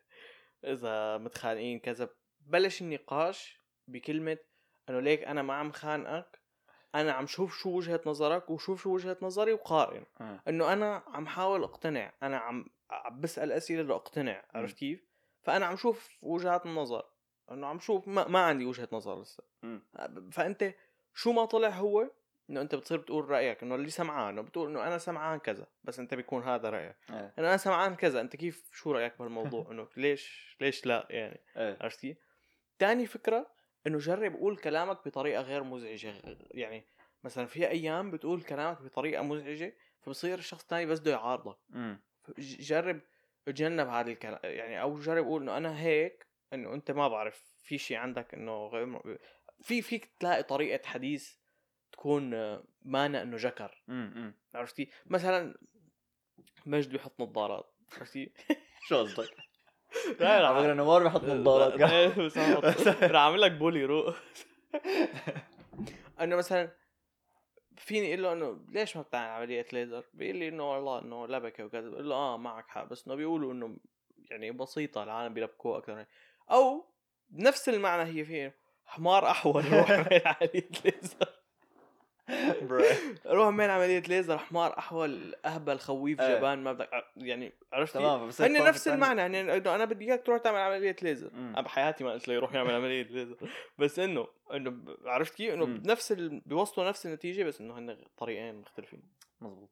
[0.63, 4.37] إذا متخانقين كذا بلش النقاش بكلمة
[4.89, 6.42] إنه ليك أنا ما عم خانقك
[6.95, 10.05] أنا عم شوف شو وجهة نظرك وشوف شو وجهة نظري وقارن.
[10.21, 10.41] آه.
[10.47, 12.11] إنه أنا عم حاول أقتنع.
[12.23, 15.05] أنا عم عم بسأل أسئلة لأقتنع عرفت كيف؟
[15.41, 17.05] فأنا عم شوف وجهات النظر.
[17.51, 19.43] إنه عم شوف ما, ما عندي وجهة نظر لسه.
[19.63, 19.81] مم.
[20.31, 20.73] فأنت
[21.13, 22.09] شو ما طلع هو
[22.49, 23.63] إنه أنت بتصير بتقول رأيك.
[23.63, 26.95] إنه اللي سمعان بتقول إنه أنا سمعان كذا بس أنت بيكون هذا رأيك.
[27.09, 31.41] إيه إنه أنا سمعان كذا أنت كيف شو رأيك بهالموضوع؟ إنه ليش ليش لا يعني؟
[31.57, 32.17] إيه عرفت كيف؟
[32.79, 33.47] تاني فكرة
[33.87, 36.13] إنه جرب قول كلامك بطريقة غير مزعجة
[36.51, 36.85] يعني
[37.23, 41.57] مثلا في أيام بتقول كلامك بطريقة مزعجة فبصير الشخص الثاني بس بده يعارضك.
[42.39, 43.01] جرب
[43.45, 47.77] تجنب هذا الكلام يعني أو جرب قول إنه أنا هيك إنه أنت ما بعرف في
[47.77, 49.17] شيء عندك إنه غير م-
[49.61, 51.35] في فيك تلاقي طريقة حديث
[51.91, 52.29] تكون
[52.81, 53.83] مانا إنه جكر.
[54.55, 55.57] عرفتي؟ مثلا
[56.65, 58.33] مجد بيحط نظارات عرفتي؟
[58.87, 59.29] شو قصدك؟
[60.19, 64.13] لا على فكرة نظارات إيه، بس عم بحط- رح اعمل لك بولي رو.
[66.21, 66.71] إنه مثلا
[67.77, 71.65] فيني إقول له إنه ليش ما بتعمل عملية ليزر؟ بيقول لي إنه والله إنه لبكة
[71.65, 71.89] وكذا.
[71.89, 72.83] بقول له آه معك حق.
[72.83, 73.77] بس إنه بيقولوا إنه
[74.31, 76.05] يعني بسيطة العالم بيلبكوها أكثر
[76.51, 76.85] أو
[77.29, 81.32] بنفس المعنى هي فيه حمار أحول روح عملية ليزر
[83.25, 86.37] روح اعمل عملية ليزر؟ حمار أحول أهبل خويف إيه.
[86.37, 90.25] جبان ما بدك يعني عرفت؟ تمام بس هن نفس المعنى يعني إنه أنا بدي إياك
[90.25, 91.31] تروح تعمل عملية ليزر.
[91.33, 93.35] أنا بحياتي ما قلت له يروح يعمل عملية ليزر.
[93.77, 95.65] بس إنه إنه عرفت كيف؟ إنه.
[95.65, 96.41] بنفس ال...
[96.45, 99.01] بيوصلوا نفس النتيجة بس إنه هن طريقين مختلفين.
[99.41, 99.69] مزبوط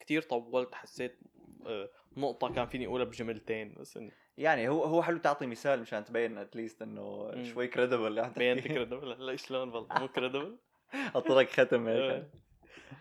[0.00, 1.18] كتير طولت حسيت
[1.66, 6.04] آه، نقطة كان فيني أقولها بجملتين بس إنه يعني هو هو حلو تعطي مثال مشان
[6.04, 7.30] تبين at least إنه.
[7.44, 10.58] شوي credible بينت credible هلا شلون؟ والله مو credible
[11.30, 12.30] لك ختم هيك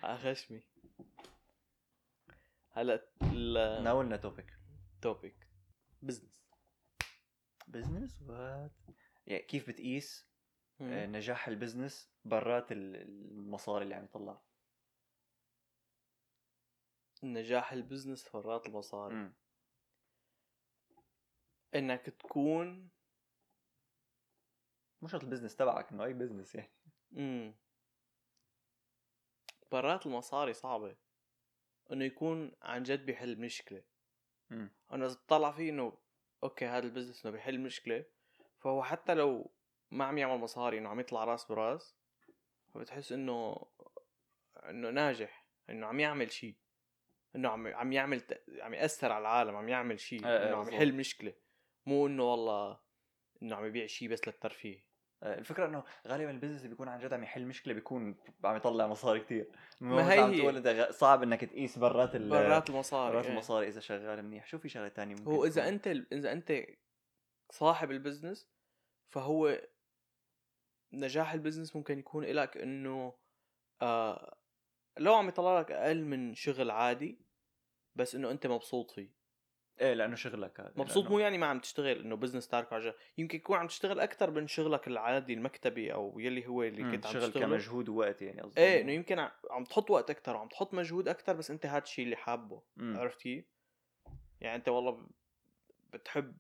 [0.04, 0.62] على خشمي.
[2.72, 3.08] هلا
[3.82, 4.54] ناولنا توبيك
[4.96, 5.48] التوبيك
[6.02, 6.44] بزنس
[7.68, 8.72] بزنس وات
[9.28, 10.28] يعني كيف بتقيس
[10.82, 14.42] آه، نجاح البزنس برات ال- المصاري اللي عم يطلع؟
[17.24, 19.16] نجاح البزنس فرات المصاري.
[21.76, 22.90] إنك تكون
[25.08, 26.72] شرط ال business تبعك إنه أي business يعني.
[27.18, 27.56] امم
[29.74, 30.96] برات المصاري صعبة.
[31.92, 33.84] إنه يكون عن جد بيحل مشكلة.
[34.50, 34.76] مم.
[34.92, 35.98] أنا إذا بطلع فيه إنه
[36.44, 38.06] أوكي هذا ال business إنه بيحل مشكلة.
[38.60, 39.54] فهو حتى لو
[39.92, 41.96] ما عم يعمل مصاري إنه عم يطلع راس براس
[42.74, 43.66] فبتحس إنه
[44.70, 45.48] إنه ناجح.
[45.70, 46.56] إنه عم يعمل شيء
[47.36, 48.24] إنه عم عم يعمل.
[48.62, 50.70] عم يأثر على العالم عم يعمل شيء إيه إيه إنه عم.
[50.70, 51.34] يحل مشكلة.
[51.86, 52.80] مو إنه والله
[53.42, 54.86] إنه عم يبيع شيء بس للترفيه.
[55.24, 58.88] الفكرة إنه غالبا ال business اللي بيكون عن جد عم يحل مشكلة بيكون عم يطلع
[58.88, 59.48] مصاري كتير
[59.82, 60.38] ما هي عم.
[60.38, 63.32] تقول إنت صعب إنك تقيس برات برات المصاري برات إيه.
[63.32, 66.66] المصاري إذا شغال منيح شو في شغلة تانية ممكن هو إذا تكون؟ أنت إذا أنت
[67.52, 68.48] صاحب ال business
[69.10, 69.62] فهو
[70.94, 73.14] نجاح ال business ممكن يكون لك إنه
[73.82, 74.38] آه
[74.98, 77.20] لو عم يطلع لك أقل من شغل عادي
[77.96, 79.23] بس إنه أنت مبسوط فيه
[79.82, 82.94] إيه لأنه شغلك هذا مبسوط مو يعني ما عم تشتغل إنه business تاركه على جنب.
[83.18, 87.14] يمكن يكون عم تشتغل أكثر من شغلك العادي المكتبي أو يلي هو اللي كنت عم
[87.14, 89.20] شغل تشتغله كمجهود ووقت يعني قصدي إيه إنه يمكن
[89.52, 92.62] عم تحط وقت أكثر وعم تحط مجهود أكثر بس أنت هذا الشيء اللي حابه.
[92.80, 93.46] عرفت كيف؟
[94.42, 95.08] يعني أنت والله
[95.94, 96.38] بتحب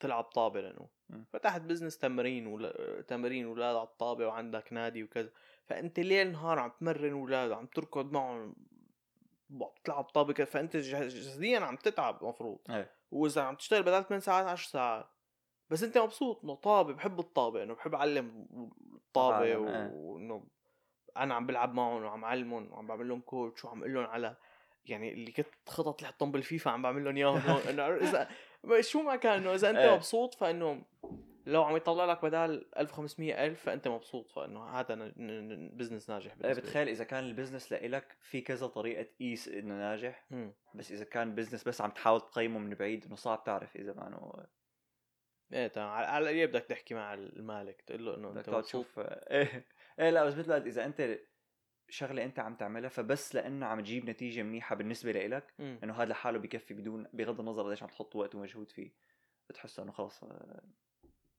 [0.00, 0.88] تلعب طابة لأنه.
[1.32, 5.30] فتحت business تمرين ولا تمرين أولاد على الطابة وعندك نادي وكذا
[5.66, 8.56] فأنت ليل نهار عم تمرن أولاد وعم تركض معهم
[9.48, 14.70] بتلعب كذا فأنت جسديا عم تتعب المفروض إيه وإذا عم تشتغل بدل 8 ساعات 10
[14.70, 15.06] ساعات
[15.70, 18.46] بس أنت مبسوط إنه طابة بحب الطابة إنه بحب أعلم
[18.94, 19.56] الطابه إيه.
[19.56, 20.46] وإنه
[21.16, 24.36] أنا عم بلعب معهم وعم علمهم وعم بعمل لهم كوتش وعم أقول لهم على
[24.84, 28.28] يعني اللي كنت خطط اللي حطهم بالفيفا عم بعمل لهم إياهم إنه إذا
[28.90, 29.94] شو ما كان إنه إذا أنت إيه.
[29.94, 30.82] مبسوط فإنه
[31.46, 35.12] لو عم يطلع لك بدال 1500 ألف فأنت مبسوط فإنه هذا
[35.72, 36.66] business ناجح إيه، بالنسبة لي.
[36.68, 40.52] بتخيل إذا كان ال business لإلك في كذا طريقة تقيس إنه ناجح مم.
[40.74, 44.06] بس إذا كان business بس عم تحاول تقيمه من بعيد إنه صعب تعرف إذا ما
[44.06, 44.46] إنه
[45.52, 49.66] إيه تمام على القليل بدك تحكي مع المالك تقول له إنه أنت مبسوط تشوف إيه
[49.98, 51.18] إيه لا بس مثل إذا أنت
[51.88, 55.54] شغلة أنت عم تعملها فبس لأنه عم تجيب نتيجة منيحة بالنسبة لإلك.
[55.60, 58.92] إنه هذا لحاله بكفي بدون بغض النظر قديش عم تحط وقت ومجهود فيه
[59.48, 60.62] بتحس إنه خلص آه،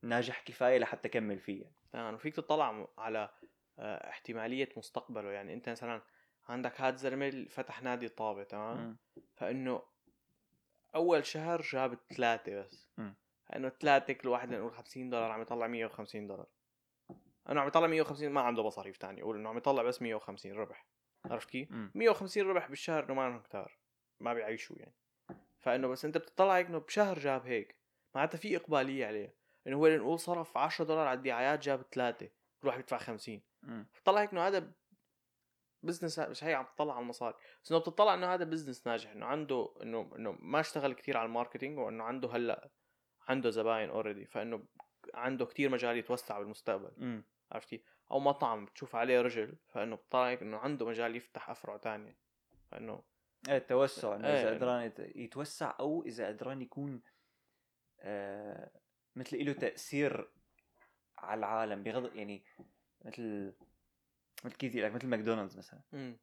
[0.01, 1.75] ناجح كفاية لحتى كمل فيه يعني.
[1.91, 3.29] تمام وفيك تطلع على
[3.79, 6.01] آه، احتمالية مستقبله يعني أنت مثلا
[6.49, 8.97] عندك هاد اللي فتح نادي طابة تمام.
[9.35, 9.81] فإنه
[10.95, 13.15] أول شهر جاب ثلاثة بس مم.
[13.55, 16.47] انه ثلاثة كل واحد نقول 50 دولار عم يطلع 150 دولار
[17.49, 20.87] إنه عم يطلع 150 ما عنده مصاريف تانية قول إنه عم يطلع بس 150 ربح
[21.25, 21.91] عرفت كيف؟ مم.
[21.95, 23.77] 150 ربح بالشهر إنه ما لهم كتار
[24.19, 24.95] ما بيعيشوا يعني
[25.59, 27.75] فإنه بس أنت بتطلع هيك إنه بشهر جاب هيك
[28.15, 29.35] معناتها في إقبالية عليه
[29.67, 32.29] إنه هو نقول صرف 10 دولار على الدعايات جاب ثلاثة
[32.63, 33.87] واحد بيدفع 50 مم.
[33.95, 34.71] بتطلع هيك إنه هذا
[35.83, 39.25] business مش هي عم تطلع على المصاري بس إنه بتطلع إنه هذا business ناجح إنه
[39.25, 42.69] عنده إنه إنه ما اشتغل كثير على ال marketing وإنه عنده هلأ
[43.27, 44.65] عنده زباين already فإنه
[45.13, 47.23] عنده كتير مجال يتوسع بالمستقبل مم.
[47.51, 51.77] عرفت كيف؟ أو مطعم بتشوف عليه رجل فإنه بتطلع هيك إنه عنده مجال يفتح أفرع
[51.77, 52.17] تانية
[52.71, 53.03] فإنه
[53.49, 54.57] إيه التوسع إنه إذا إيه.
[54.57, 57.01] قدران يت- يتوسع أو إذا قدران يكون
[57.99, 58.71] آه
[59.17, 60.29] مثل له تأثير
[61.17, 62.43] على العالم بغض يعني
[63.05, 63.53] مثل
[64.45, 65.79] مثل كيف لك مثل ماكدونالدز مثلا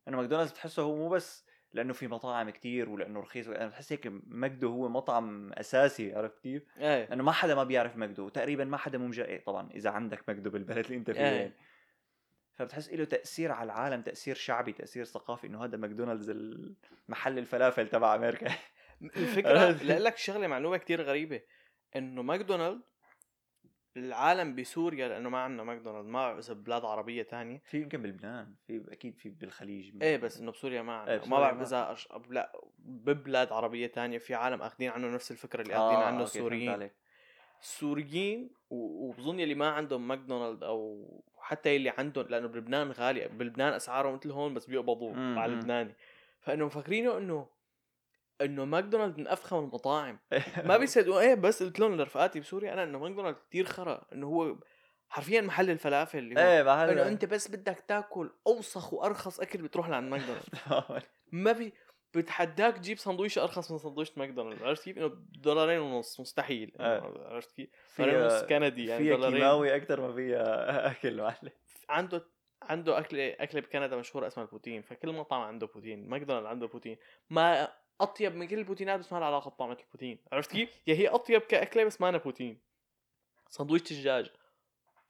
[0.08, 4.12] إنه ماكدونالدز بتحسه هو مو بس لأنه في مطاعم كتير ولأنه رخيص أنا بحس هيك
[4.26, 8.76] ماكدو هو مطعم أساسي عرفت كيف؟ إيه لأنه ما حدا ما بيعرف ماكدو وتقريبا ما
[8.76, 9.24] حدا مو مجا...
[9.24, 11.40] إيه طبعا إذا عندك ماكدو بالبلد اللي أنت فيه إيه.
[11.40, 11.54] يعني.
[12.54, 16.30] فبتحس له تأثير على العالم تأثير شعبي تأثير ثقافي إنه هذا ماكدونالدز
[17.08, 18.50] محل الفلافل تبع أمريكا
[19.02, 21.40] الفكرة؟ لك شغلة معلومة كتير غريبة
[21.96, 22.80] إنه ماكدونالد
[23.96, 27.62] العالم بسوريا لأنه ما عندنا ماكدونالد ما بعرف إذا بلاد عربية تانية.
[27.64, 30.02] في يمكن بلبنان في أكيد في بالخليج.
[30.02, 31.16] إيه بس إنه بسوريا ما عندنا.
[31.16, 32.08] بسوريا ما بعرف إذا أش...
[32.30, 36.32] لا ببلاد عربية تانية في عالم أخذين عنه نفس الفكرة اللي آه، اخذين عنه أوكي،
[36.32, 36.90] فهمت السوريين.
[37.60, 43.72] السوريين و- وبظن يلي ما عندهم ماكدونالد أو حتى يلي عندهم لأنه بلبنان غالي بلبنان
[43.72, 45.52] أسعارهم مثل هون بس بيقبضوا على.
[45.52, 45.94] اللبناني.
[46.40, 47.46] فانه مفكرينه إنه
[48.40, 50.18] إنه ماكدونالد من افخم المطاعم
[50.68, 51.20] ما بيصدقوا.
[51.20, 54.04] إيه بس قلت لهم لرفقاتي بسوريا أنا إنه ماكدونالد كثير خرا.
[54.12, 54.56] إنه هو
[55.08, 59.62] حرفيا محل الفلافل اللي هو إيه ما إنه أنت بس بدك تاكل أوسخ وأرخص أكل
[59.62, 60.44] بتروح لعند ماكدونالد.
[61.32, 61.72] ما في
[62.14, 64.62] بتحداك تجيب سندويشه أرخص من سندويشه ماكدونالد.
[64.62, 66.72] عرفت كيف؟ إنه دولارين ونص مستحيل.
[66.80, 67.28] آه.
[67.28, 69.38] عرفت كيف؟ دولارين ونص كندي يعني فيها دولارين.
[69.38, 71.50] كيماوي أكثر ما فيها أكل معلم.
[71.88, 72.26] عنده
[72.62, 74.82] عنده أكلة أكلة بكندا مشهورة اسمها ال poutine.
[74.82, 76.08] فكل مطعم عنده poutine.
[76.08, 76.96] ماكدونالد عنده poutine.
[77.30, 77.68] ما
[78.00, 81.08] أطيب من كل البوتينات بس ما لها علاقة بطعمة ال poutine عرفت كيف؟ يا هي
[81.08, 82.60] أطيب كأكلة بس مانا poutine
[83.48, 84.30] سندويشه الدجاج.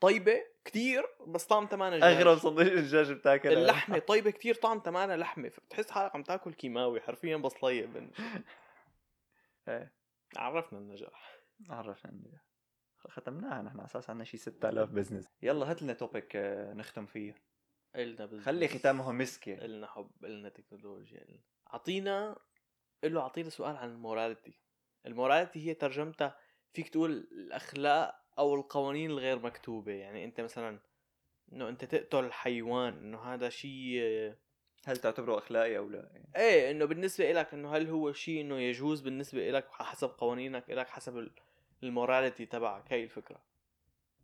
[0.01, 2.17] طيبة كتير بس طعمة مانها دجاج.
[2.17, 5.49] أغرب سندويش الدجاج بتاكل اللحمة طيبة كتير طعمة مانها لحمة.
[5.49, 8.11] فبتحس حالك عم تاكل كيماوي حرفيا بس طيب.
[9.69, 9.93] إيه.
[10.37, 11.39] عرفنا النجاح.
[11.71, 12.45] عرفنا النجاح.
[13.09, 16.37] ختمناها نحن على أساس عندنا شي 6000 business يلا هات لنا topic
[16.77, 17.35] نختم فيه.
[17.95, 19.57] قلنا business خلي ختامه مسك.
[19.57, 21.27] قلنا حب قلنا تكنولوجيا
[21.73, 22.37] اعطينا
[23.05, 24.53] قل له اعطينا سؤال عن ال morality.
[25.07, 26.37] ال morality هي ترجمتها
[26.73, 29.93] فيك تقول الأخلاق أو القوانين الغير مكتوبة.
[29.93, 30.79] يعني أنت مثلا
[31.53, 34.01] إنه أنت تقتل حيوان إنه هذا شيء
[34.87, 38.59] هل تعتبره أخلاقي أو لا؟ يعني إيه إنه بالنسبة لك إنه هل هو شيء إنه
[38.59, 41.33] يجوز بالنسبة لك حسب قوانينك لك حسب ال-
[41.83, 42.93] ال morality تبعك.
[42.93, 43.41] هي الفكرة.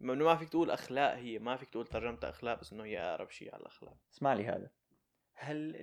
[0.00, 2.98] ما إنه ما فيك تقول أخلاق هي ما فيك تقول ترجمتها أخلاق بس إنه هي
[2.98, 3.96] أقرب شيء على الأخلاق.
[4.12, 4.70] اسمع لي هذا.
[5.34, 5.76] هل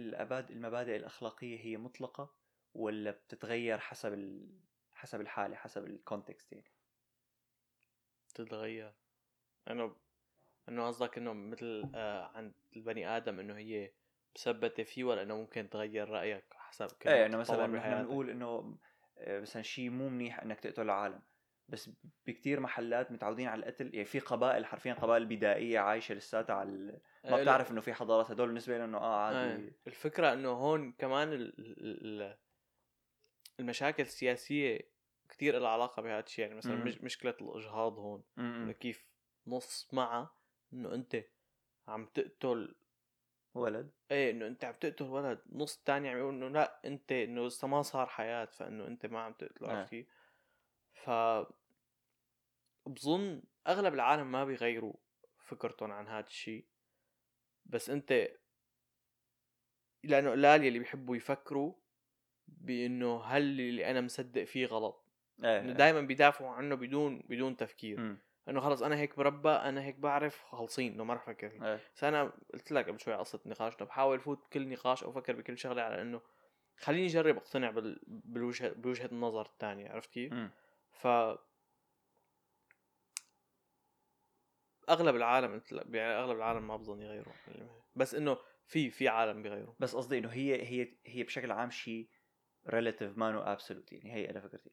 [0.52, 2.30] المبادئ الأخلاقية هي مطلقة؟
[2.74, 4.50] ولا بتتغير حسب ال...
[4.94, 6.72] حسب الحالة حسب ال context يعني؟
[8.36, 8.94] تتغير
[9.72, 9.96] أنه
[10.70, 13.92] أنه قصدك إنه مثل آه عند البني آدم إنه هي
[14.36, 18.78] مثبتة فيه ولا إنه ممكن تغير رأيك حسب كل إيه إنه مثلا نحن؟ بنقول إنه
[19.18, 21.22] آه، مثلا شيء مو منيح إنك تقتل العالم
[21.70, 21.90] بس
[22.28, 27.00] بكتير محلات متعودين على القتل يعني في قبائل حرفيا قبائل بدائية عايشة لساتها على ال...
[27.24, 29.68] ما آه، بتعرف إنه في حضارات هدول بالنسبة لهم إنه آه عادي.
[29.68, 29.72] آه.
[29.88, 32.38] الفكرة إنه هون كمان ال- ال-
[33.60, 34.91] المشاكل السياسية
[35.30, 36.84] كثير لها علاقة بهذا الشيء يعني مثلا مم.
[36.84, 38.72] مش مشكلة الإجهاض هون إنه.
[38.72, 39.08] كيف
[39.48, 40.36] نص معه
[40.73, 41.23] إنه أنت
[41.88, 42.75] عم تقتل
[43.54, 47.48] ولد إيه إنه أنت عم تقتل ولد نص تاني عم يقول إنه لا أنت إنه
[47.48, 49.69] لسه ما صار حياة فإنه أنت ما عم تقتله.
[49.71, 50.08] عرفت كيف؟
[50.94, 51.10] ف
[52.86, 54.94] بظن أغلب العالم ما بيغيروا
[55.40, 56.65] فكرتهم عن هذا الشيء
[57.65, 58.27] بس أنت
[60.04, 61.73] لأنه قلال يلي بيحبوا يفكروا
[62.48, 65.04] بإنه هل اللي أنا مصدق فيه غلط.
[65.43, 68.00] إيه إنه دائما بيدافعوا عنه بدون بدون تفكير.
[68.00, 68.17] م.
[68.50, 71.65] إنه خلص أنا هيك بربى أنا هيك بعرف خالصين إنه ما رح أفكر فيه.
[71.65, 71.79] إيه.
[71.95, 75.35] بس أنا قلت لك قبل شوي قصة النقاش إنه بحاول فوت بكل نقاش أو أفكر
[75.35, 76.21] بكل شغلة على إنه
[76.77, 78.00] خليني أجرب أقتنع بال...
[78.08, 80.33] بالوجهه بوجهة النظر الثانية عرفت كيف؟
[80.91, 81.08] ف
[84.89, 87.33] أغلب العالم قلت لك يعني أغلب العالم ما بظن يغيروا.
[87.95, 89.73] بس إنه في في عالم بيغيروا.
[89.79, 92.10] بس قصدي إنه هي هي هي بشكل عام شيء
[92.69, 94.68] relative مانو absolute يعني هي أنا فكرت.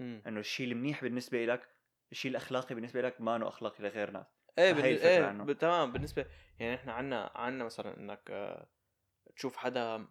[0.00, 1.68] امم إنه الشيء المنيح بالنسبة لك
[2.12, 4.26] الشيء الأخلاقي بالنسبة لك مانو أخلاقي لغير ناس
[4.58, 4.84] إيه بالن...
[4.84, 5.44] إيه عنه.
[5.44, 5.52] ب...
[5.52, 6.26] تمام بالنسبة
[6.58, 8.68] يعني إحنا عنا عنا مثلا إنك آه،
[9.36, 10.06] تشوف حدا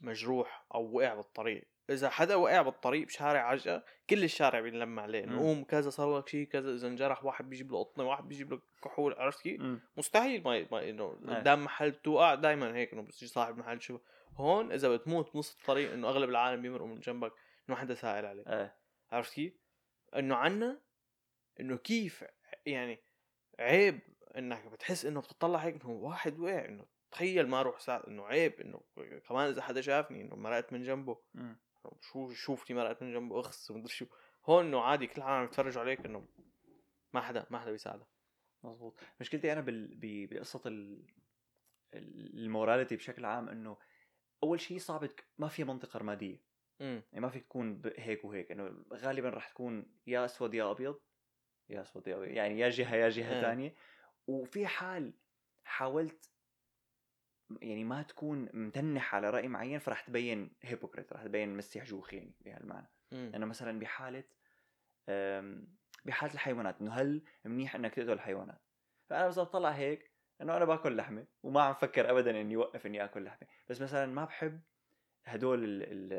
[0.00, 5.32] مجروح أو وقع بالطريق إذا حدا وقع بالطريق بشارع عجقة كل الشارع بينلم عليه انه
[5.32, 5.38] مم.
[5.38, 8.60] قوم كذا صار لك شيء كذا إذا انجرح واحد بيجيب له قطنة واحد بيجيب له
[8.84, 9.62] كحول عرفت كيف؟
[9.96, 11.34] مستحيل ما, ما إنه إيه.
[11.34, 13.98] قدام محل توقع دائما هيك إنه بس يجي صاحب محل شو
[14.36, 18.26] هون إذا بتموت بنص الطريق إنه أغلب العالم بيمرقوا من جنبك إنه ما حدا سائل
[18.26, 18.48] عليك.
[18.48, 18.76] إيه.
[19.10, 19.58] عرفت كيف؟
[20.16, 20.80] إنه عنا
[21.60, 22.24] إنه كيف
[22.66, 22.98] يعني
[23.58, 24.00] عيب
[24.36, 28.60] إنك بتحس إنه بتطلع هيك إنه واحد وقع إنه تخيل ما أروح ساعد إنه عيب
[28.60, 28.80] إنه
[29.28, 31.18] كمان إذا حدا شافني إنه مرقت من جنبه.
[31.34, 31.56] مم.
[32.00, 34.06] شو شوفتي مرقت من جنبه؟ أخس ومدري شو.
[34.44, 36.26] هون إنه عادي كل العالم يتفرجوا عليك إنه
[37.12, 38.06] ما حدا ما حدا بيساعدك.
[38.62, 39.94] مظبوط مشكلتي أنا بال...
[39.94, 40.34] ب...
[40.34, 41.04] بقصة ال...
[41.94, 43.76] ال morality بشكل عام إنه
[44.42, 45.08] أول شيء صعب
[45.38, 46.42] ما في منطقة رماديه
[46.80, 48.52] امم يعني ما فيك تكون هيك وهيك.
[48.52, 51.00] إنه غالبا راح تكون يا أسود يا أبيض
[51.70, 53.40] يا أسود يا أبيض يعني يا جهة يا جهة.
[53.40, 53.74] ثانية
[54.26, 55.12] وفي حال
[55.64, 56.30] حاولت
[57.62, 62.34] يعني ما تكون متنح على رأي معين فراح تبين hypocrite راح تبين مسيح جوخ يعني
[62.40, 62.90] بهالمعنى.
[63.12, 64.24] امم إنه مثلا بحالة
[66.04, 68.62] بحالة الحيوانات إنه هل منيح إنك تقتل الحيوانات
[69.10, 73.04] فأنا بس بطلع هيك إنه أنا باكل لحمة وما عم فكر ابدا إني اوقف إني
[73.04, 74.60] آكل لحمة بس مثلا ما بحب
[75.24, 76.12] هدول ال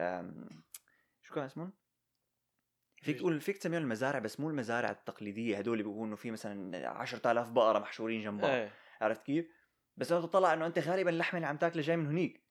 [0.00, 0.62] ال
[1.22, 1.72] شو كان اسمهم؟
[3.02, 6.88] فيك؟ تقول فيك تسميهم المزارع بس مو المزارع التقليدية هدول اللي بيقولوا إنه في مثلا
[6.88, 8.70] 10000 بقرة محشورين جنب بعض إيه
[9.00, 9.46] عرفت كيف؟
[9.96, 12.48] بس لو تطلع إنه أنت غالبا اللحمة اللي عم تاكلها جاي من هنيك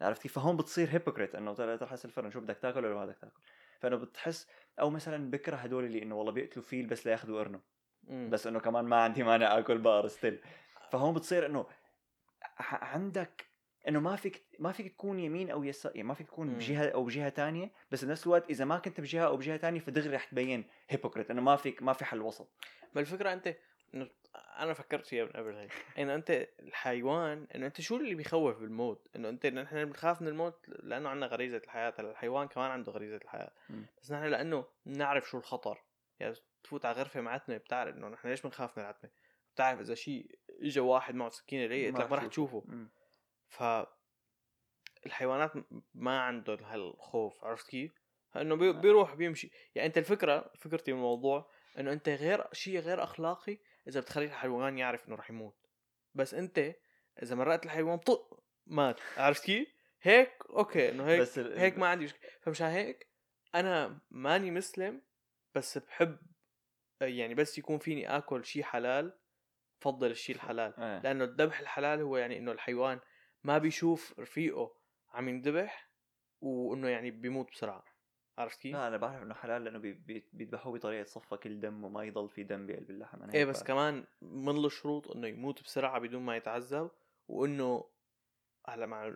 [0.00, 3.40] عرفت كيف؟ فهون بتصير هيبوكريت إنه تحس الفرن شو بدك تاكل ولا ما بدك تاكل
[3.80, 4.48] فإنه بتحس
[4.80, 7.60] أو مثلا بكره هدول اللي إنه والله بيقتلوا فيل بس لياخذوا قرنه
[8.08, 10.40] بس إنه كمان ما عندي مانع آكل بقر still
[10.90, 11.66] فهون بتصير إنه
[12.58, 13.46] عندك
[13.88, 16.54] إنه ما فيك ما فيك تكون يمين أو يسار يعني ما فيك تكون مم.
[16.54, 20.16] بجهة أو بجهة تانية بس بنفس الوقت إذا ما كنت بجهة أو بجهة تانية فدغري
[20.16, 22.48] رح تبين hypocrite إنه ما فيك ما في حل وسط.
[22.94, 23.56] ما الفكرة أنت
[23.94, 24.08] إنه
[24.58, 29.08] أنا فكرت فيها من قبل هيك إنه أنت الحيوان إنه أنت شو اللي بيخوف بالموت؟
[29.16, 33.52] إنه أنت نحن بنخاف من الموت لأنه عندنا غريزة الحياة الحيوان كمان عنده غريزة الحياة.
[34.02, 35.78] بس نحن لأنه بنعرف شو الخطر.
[36.20, 39.10] يعني تفوت على غرفة معتمه بتعرف إنه نحن ليش بنخاف من العتمة؟
[39.54, 42.64] بتعرف إذا شيء اجى واحد معه سكينة ليه لك ما رح تشوفه.
[43.48, 43.62] ف
[45.06, 45.52] الحيوانات
[45.94, 47.92] ما عندهم هالخوف عرفت كيف؟
[48.36, 49.50] انه بي- بيروح بيمشي.
[49.74, 53.58] يعني أنت الفكرة فكرتي من الموضوع إنه أنت غير شيء غير أخلاقي
[53.88, 55.56] إذا بتخلي الحيوان يعرف إنه رح يموت.
[56.14, 56.74] بس أنت
[57.22, 59.00] إذا مرقت الحيوان طق مات.
[59.16, 59.68] عرفت كيف؟
[60.02, 62.30] هيك أوكي إنه هيك بس ال- هيك ما عندي مشكلة.
[62.42, 63.06] فمشان هيك
[63.54, 65.02] أنا ماني مسلم
[65.54, 66.18] بس بحب
[67.00, 69.12] يعني بس يكون فيني آكل شيء حلال
[69.80, 70.98] بفضل الشيء الحلال إيه.
[71.02, 73.00] لأنه الذبح الحلال هو يعني إنه الحيوان
[73.44, 74.74] ما بيشوف رفيقه
[75.12, 75.90] عم ينذبح
[76.40, 77.84] وإنه يعني بيموت بسرعة
[78.38, 81.84] عرفت كيف؟ لا أنا بعرف إنه حلال لأنه بي- بي- بيذبحوه بطريقة تصفى كل دم
[81.84, 83.66] وما يضل في دم بقلب اللحم أنا إيه بس بعرف.
[83.68, 86.90] كمان من الشروط إنه يموت بسرعة بدون ما يتعذب
[87.28, 87.84] وإنه
[88.68, 89.12] هلا مع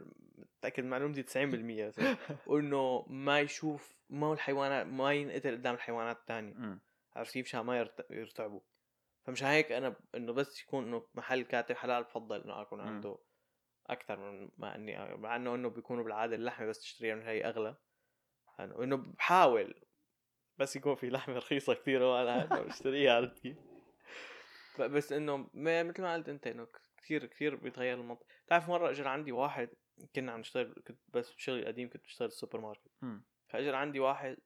[0.58, 2.00] متأكد معلومتي 90% بس
[2.46, 6.78] وانه ما يشوف ما هو الحيوانات ما ينقتل قدام الحيوانات الثانية
[7.14, 7.18] مم.
[7.18, 8.60] عرفت كيف؟ مشان ما يرت- يرتعبوا
[9.24, 12.80] فمشان هيك أنا إنه بس يكون إنه محل كاتب حلال بفضل إنه أكون.
[12.80, 13.18] عنده
[13.86, 17.76] أكثر من ما إني مع إنه إنه بيكونوا بالعادة اللحمة بس تشتريها من هي أغلى
[18.60, 19.74] انه إنه بحاول
[20.58, 23.56] بس يكون في لحمة رخيصة كثير وأنا بشتريها عرفت كيف؟
[24.80, 26.66] بس إنه ما- مثل ما قلت أنت إنه
[26.98, 29.68] كثير كثير بيتغير المنطق بتعرف مرة اجى عندي واحد
[30.16, 32.90] كنا عم نشتغل كنت بس بشغلي القديم كنت بشتغل بالسوبر ماركت.
[33.48, 34.36] فاجى عندي واحد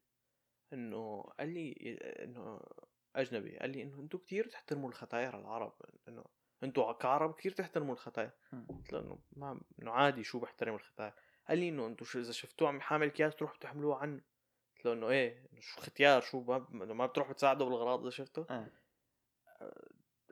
[0.73, 2.61] إنه قال لي إنه
[3.17, 5.73] أجنبي قال لي إنه أنتم كثير تحترموا الختاير العرب
[6.09, 6.25] إنه
[6.63, 8.67] أنتم كعرب كثير تحترموا الختاير مم.
[8.69, 11.13] قلت له إنه ما إنه عادي شو بحترم الختاير
[11.49, 14.21] قال لي إنه أنتم إذا شفتوه عم يحمل اكياس تروحوا تحملوه عنه.
[14.77, 18.71] قلت له إنه إيه شو ختيار شو ما, ما بتروح بتساعده بالاغراض إذا شفته آه.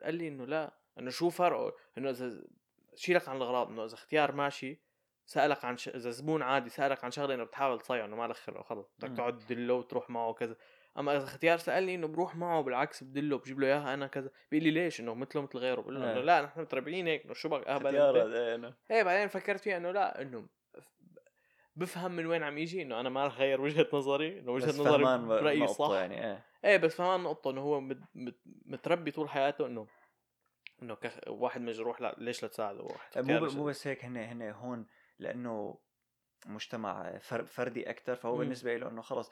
[0.03, 2.43] قال لي إنه لا إنه شو فرقه؟ إنه إذا
[2.95, 4.81] شيلك عن الاغراض إنه إذا اختيار ماشي
[5.27, 5.89] سألك عن ش...
[5.89, 9.17] إذا زبون عادي سألك عن شغلة إنه بتحاول تصيعه إنه ما لك خلقه خلص بدك.
[9.17, 10.55] تقعد تدله وتروح معه وكذا
[10.97, 14.63] أما إذا اختيار سألني إنه بروح معه بالعكس بدله بجيب له إياها أنا كذا بيقول
[14.63, 16.23] لي ليش إنه مثله مثل غيره بقول له إنه آه.
[16.23, 18.97] لا نحن متربيين هيك إنه شو بك اهبل ختيار انت هذا، إيه،.
[18.97, 20.47] إيه بعدين فكرت فيها إنه لا إنه
[21.75, 25.03] بفهم من وين عم يجي إنه أنا ما رح غير وجهة نظري إنه وجهة نظري
[25.27, 29.65] برأيي صح يعني إيه إيه بس فهمان نقطة إنه هو مت مت متربي طول حياته
[29.65, 29.87] إنه
[30.81, 31.19] إنه كخ...
[31.27, 34.85] واحد مجروح لا ليش لا تساعده واحد مو اختيار مو بس هيك هن هن هون
[35.19, 35.79] لأنه
[36.45, 38.39] مجتمع فر- فردي أكثر فهو مم.
[38.39, 39.31] بالنسبة له إنه خلص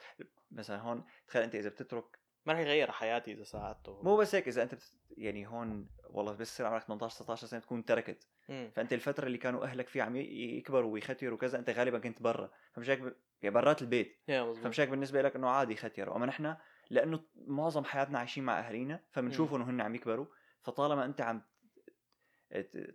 [0.50, 4.02] مثلا هون تخيل أنت إذا بتترك ما رح يغير حياتي إذا ساعدته.
[4.02, 4.92] مو بس هيك إذا أنت بت...
[5.10, 8.28] يعني هون والله بس يصير عمرك 18 19 سنة تكون تركت.
[8.48, 8.70] مم.
[8.76, 12.50] فأنت الفترة اللي كانوا أهلك فيها عم يكبروا ويختيروا وكذا أنت غالبا كنت برا.
[12.72, 13.14] فمش هيك ب...
[13.42, 14.20] يعني برات البيت.
[14.62, 16.56] فمش هيك بالنسبة لك إنه عادي ختيروا أما نحن
[16.90, 20.26] لأنه معظم حياتنا عايشين مع أهالينا فبنشوفهم انه هن عم يكبروا.
[20.62, 21.42] فطالما أنت عم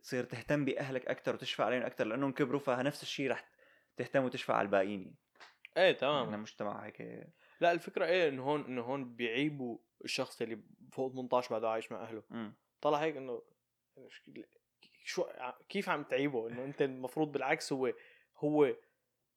[0.04, 3.50] تصير تهتم بأهلك أكثر وتشفق عليهم أكثر لأنهم كبروا فنفس الشيء رح
[3.98, 5.16] تهتم وتشفق على الباقيين
[5.78, 6.42] إيه نحن تمام.
[6.42, 7.28] مجتمع هيك.
[7.62, 12.04] لا الفكرة إيه انه هون انه هون بيعيبوا الشخص اللي فوق 18 بعده عايش مع
[12.04, 12.24] أهله.
[12.30, 12.54] مم.
[12.82, 13.42] طلع هيك إنه
[15.04, 15.26] شو
[15.70, 17.94] كيف عم تعيبه؟ إنه أنت المفروض بالعكس هو
[18.38, 18.76] هو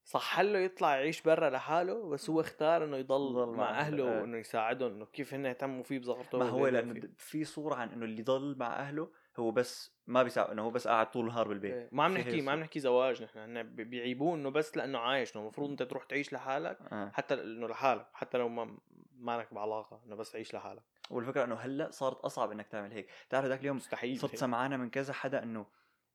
[0.04, 4.20] صح له يطلع يعيش برا لحاله بس هو اختار إنه يضل مع أهله آه.
[4.20, 8.04] وإنه يساعدهم إنه كيف هن اهتموا فيه بصغرته ما هو لأنه في صورة عن إنه
[8.04, 11.74] اللي ضل مع أهله هو بس ما بيساعد إنه هو بس قاعد طول النهار بالبيت
[11.74, 11.88] إيه.
[11.92, 12.60] ما عم نحكي ما عم.
[12.60, 16.32] نحكي زواج نحن هن بي- بيعيبوه إنه بس لأنه عايش إنه المفروض أنت تروح تعيش
[16.32, 17.10] لحالك آه.
[17.14, 18.78] حتى إنه لحالك حتى لو ما
[19.18, 23.46] مالك بعلاقة إنه بس تعيش لحالك والفكرة إنه هلأ صارت أصعب إنك تعمل هيك بتعرف
[23.46, 25.66] ذاك اليوم مستحيل صرت سمعانة من كذا حدا إنه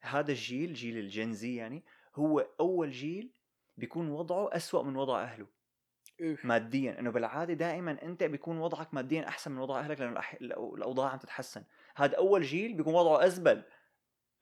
[0.01, 1.83] هذا الجيل جيل الجنزي يعني
[2.15, 3.31] هو أول جيل
[3.77, 5.47] بيكون وضعه أسوأ من وضع أهله.
[6.43, 10.33] ماديا إنه بالعادة دائما أنت بيكون وضعك ماديا أحسن من وضع أهلك لأنه الأح...
[10.41, 11.63] الأوضاع عم تتحسن
[11.99, 13.63] هذا أول جيل بيكون وضعه أزبل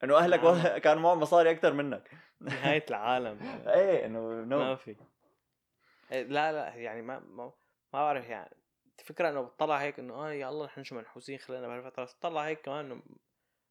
[0.04, 0.46] إنه أهلك نعم.
[0.46, 0.78] وضع...
[0.84, 2.10] كان معهم مصاري أكثر منك.
[2.40, 3.38] نهاية العالم
[3.68, 4.96] إيه إنه ما نو في.
[6.12, 7.52] إيه، لا لا يعني ما ما, ما
[7.92, 8.56] بعرف يعني.
[8.98, 12.04] الفكرة إنه بتطلع هيك إنه آه يا الله نحن شو منحوسين خلينا بهالفترة.
[12.04, 13.02] بس بتطلع هيك كمان إنه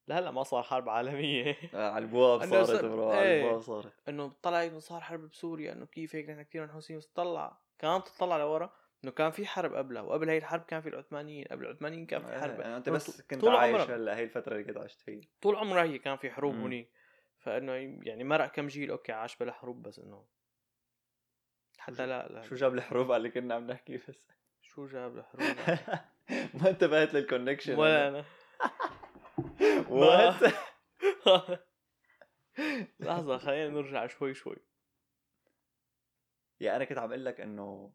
[0.08, 1.56] لهلأ ما صار حرب عالمية.
[1.74, 3.44] آه، على البواب صارت صار- bro على إيه.
[3.44, 3.92] البواب صارت.
[4.08, 7.58] إنه بتطلع هيك إنه صار حرب بسوريا إنه كيف هيك نحن كثير منحوسين بس تطلع
[7.78, 8.70] كمان بتطلع لورا.
[9.04, 12.40] إنه كان في حرب قبلها وقبل هي الحرب كان في العثمانيين قبل العثمانيين كان في
[12.40, 12.60] حرب.
[12.60, 13.90] إيه، أنت بس كنت طول عايش.
[13.90, 15.20] هلا هي الفترة اللي كنت عشت فيها.
[15.40, 16.64] طول عمرها هي كان في حروب مم.
[16.64, 16.90] هنيك
[17.38, 17.72] فإنه
[18.02, 20.24] يعني مرق كم جيل okay عاش بلا حروب بس إنه
[21.78, 24.18] حتى لا, لا شو جاب الحروب؟ اللي كنا عم نحكي بس.
[24.62, 25.42] شو جاب الحروب؟
[26.62, 28.24] ما انتبهت لل connection ولا أنا.
[29.90, 30.34] what
[33.00, 34.56] لحظة خلينا نرجع شوي شوي.
[36.60, 37.92] يا أنا كنت عم أقول لك إنه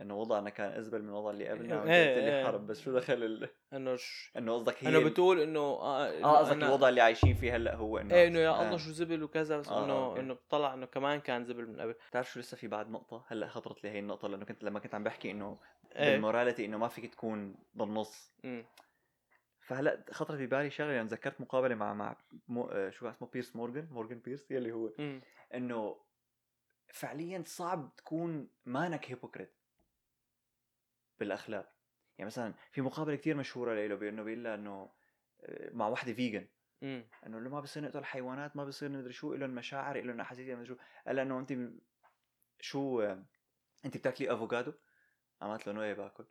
[0.00, 2.44] انه وضعنا كان ازبل من الوضع اللي قبلنا وانت إيه، قلت لي إيه.
[2.44, 3.48] حرب بس شو دخل ال...
[3.72, 4.32] إنه ش...
[4.36, 7.74] إنه قصدك هي انه بتقول إنه آه آه قصدك أنا- الوضع اللي عايشين فيه هلأ
[7.74, 8.62] هو إنه إيه إنه يا آه.
[8.66, 10.20] الله شو زبل وكذا بس آه، إنه okay.
[10.20, 13.48] إنه بطلع إنه كمان كان زبل من قبل بتعرف شو لسه في بعد نقطة هلأ
[13.48, 15.58] خطرت لي هي النقطة لأنه كنت لما كنت عم بحكي إنه
[15.96, 18.64] إيه بال morality إنه ما فيك تكون بالنص أمم.
[19.60, 22.16] فهلأ خطرت ببالي شغلة يعني تذكرت مقابلة مع مع
[22.48, 22.64] مو...
[22.64, 25.20] آه، شو اسمه بيرس مورغان مورغان بيرس يلي هو أمم.
[25.54, 25.96] إنه
[26.92, 29.61] فعليا صعب تكون مانك hypocrite
[31.22, 31.72] بالأخلاق.
[32.18, 34.90] يعني مثلا في مقابلة كتير مشهورة له بأنه بيقول لها إنه
[35.40, 36.48] آه، مع وحدة vegan.
[37.26, 40.66] إنه اللي ما بصير نقتل الحيوانات ما بصير ندري شو لهم مشاعر لهم أحاسيس مدري
[40.66, 40.76] شو.
[41.06, 41.58] قال إنه انت
[42.60, 43.24] شو آه،
[43.84, 44.72] انت بتاكلي أفوكادو؟
[45.40, 46.26] قالت له إيه باكل.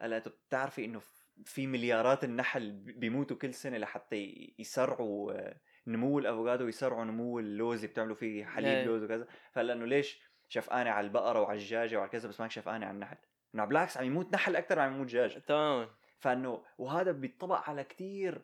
[0.00, 1.00] قال انت بتعرفي إنه
[1.44, 7.88] في مليارات النحل بيموتوا كل سنة لحتى يسرعوا آه، نمو الأفوكادو ويسرعوا نمو اللوز اللي
[7.88, 8.84] بتعملوا فيه حليب إيه.
[8.84, 9.26] لوز وكذا.
[9.52, 13.16] فقال إنه ليش شفقانة على البقرة وعلى الدجاجه وعلى كذا بس ماك شفقانة على النحل؟
[13.54, 17.84] إنه بالعكس عم يموت نحل أكثر ما عم يموت دجاج تماما فإنه وهذا بيطبق على
[17.84, 18.42] كتير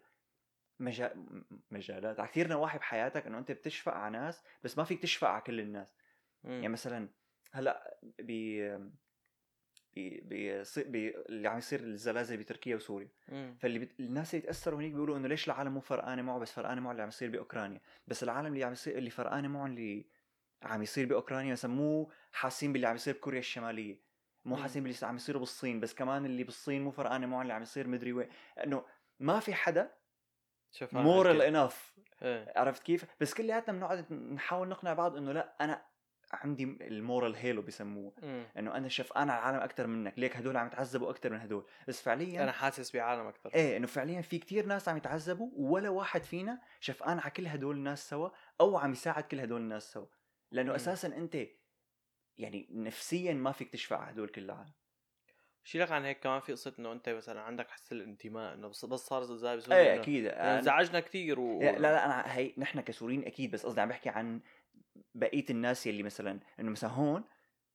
[0.81, 1.15] مجا...
[1.15, 2.21] م- مجالات.
[2.21, 5.61] على كثير نواحي بحياتك إنه أنت بتشفق على ناس بس ما فيك تشفق على كل
[5.61, 5.97] الناس.
[6.45, 6.53] أمم.
[6.53, 7.09] يعني مثلا
[7.53, 8.27] هلأ ب
[9.95, 13.09] بي بي بي اللي عم يصير الزلازل بتركيا وسوريا.
[13.59, 14.01] فاللي بت...
[14.01, 17.03] الناس اللي تاثروا هنيك بيقولوا إنه ليش العالم مو فرقانه معه بس فرقانه معه اللي
[17.03, 17.81] عم يصير بأوكرانيا.
[18.07, 20.07] بس العالم اللي عم يصير اللي فرقانه معه اللي
[20.63, 24.01] عم يصير بأوكرانيا مثلا مو حاسين باللي عم يصير بكوريا الشمالية.
[24.45, 24.63] مو مم.
[24.63, 27.89] حاسين باللي عم يصير بالصين بس كمان اللي بالصين مو فرقانة معه اللي عم يصير
[27.89, 28.29] مدري وين.
[28.65, 28.85] إنه
[29.21, 29.91] ما في حدا
[30.93, 32.53] مورال انف إيه.
[32.57, 35.83] عرفت كيف؟ بس كلياتنا بنقعد نحاول نقنع بعض إنه لا أنا
[36.33, 38.13] عندي المورال هيلو بسموه.
[38.23, 38.47] أمم.
[38.59, 40.19] إنه أنا شفقان على العالم أكثر منك.
[40.19, 41.67] ليك هدول عم يتعذبوا أكثر من هدول.
[41.89, 45.89] بس فعليا أنا حاسس بعالم أكثر إيه إنه فعليا في كتير ناس عم يتعذبوا ولا
[45.89, 48.29] واحد فينا شفقان على كل هدول الناس سوا
[48.61, 50.07] أو عم يساعد كل هدول الناس سوا.
[50.51, 50.75] لأنه مم.
[50.75, 51.37] أساسا أنت
[52.39, 54.73] يعني نفسيا ما فيك تشفع على هدول كل العالم
[55.65, 59.01] شيلك عن هيك كمان في قصة إنه أنت مثلا عندك حس الانتماء إنه بس بس
[59.01, 61.63] صار زلزال بسوريا إيه أكيد انزعجنا كثير و...
[61.63, 64.41] لا لا أنا هي نحن كسوريين أكيد بس قصدي عم بحكي عن
[65.15, 67.25] بقية الناس يلي مثلا إنه مثلا هون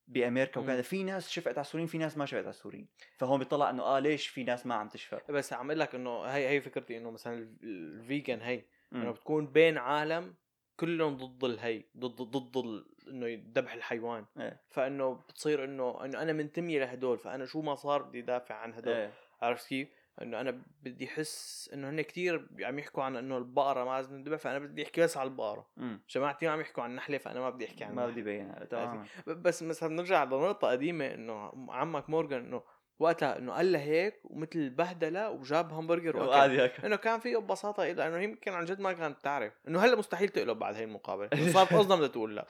[0.07, 0.60] بأمريكا.
[0.62, 2.88] وكذا في ناس شفقت على السوريين في ناس ما شفقت على السوريين
[3.18, 6.24] فهون بيطلع إنه آه ليش في ناس ما عم تشفق بس عم أقول لك إنه
[6.24, 9.12] هي هي فكرتي إنه مثلا ال- الفيجن هي إنه.
[9.12, 10.36] بتكون بين عالم
[10.76, 14.26] كلهم ضد الهي ضد ضد إنه ذبح الحيوان.
[14.39, 14.62] إيه.
[14.70, 18.93] فإنه بتصير إنه إنه أنا منتمي لهدول فأنا شو ما صار بدي دافع عن هدول.
[18.93, 19.12] إيه.
[19.41, 19.88] عرفت كيف؟
[20.22, 24.38] إنه أنا بدي احس إنه هن كثير عم يحكوا عن إنه البقرة ما لازم تذبح
[24.38, 25.68] فأنا بدي أحكي بس على البقرة.
[26.10, 28.07] جماعتي عم يحكوا عن النحلة فأنا ما بدي أحكي عن ما.
[28.07, 32.62] بدي بينها تماما بس مثلا نرجع لنقطة قديمة إنه عمك مورجان إنه
[32.99, 36.16] وقتها إنه قال هيك ومثل بهدله وجاب همبرجر
[36.51, 36.86] يأكل.
[36.86, 39.53] إنه كان فيه ببساطة لأنه هي يمكن عن جد ما كانت تعرف.
[39.68, 41.30] إنه هلأ مستحيل تقلب بعد هي المقابلة.
[41.34, 42.47] إنه صارت قصدها بدها تقول لا.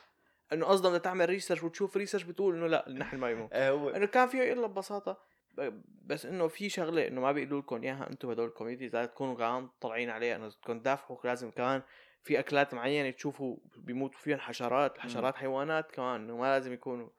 [0.54, 3.54] إنه قصدها بدها تعمل research وتشوف research بتقول إنه لا النحل ما يموت.
[3.54, 5.18] إيه إنه كان فيه يقول لها ببساطة
[5.58, 9.10] ب- بس إنه في شغلة إنه ما بيقولوا لكم إياها أنتم هدول ال comedies لازم
[9.12, 11.82] تكونوا كمان طالعين عليها إنه بدكم تدافعوا لازم كمان
[12.24, 17.10] في أكلات معينة تشوفوا بيموتوا فيهم حشرات الحشرات حيوانات كمان إنه ما لازم يكونوا.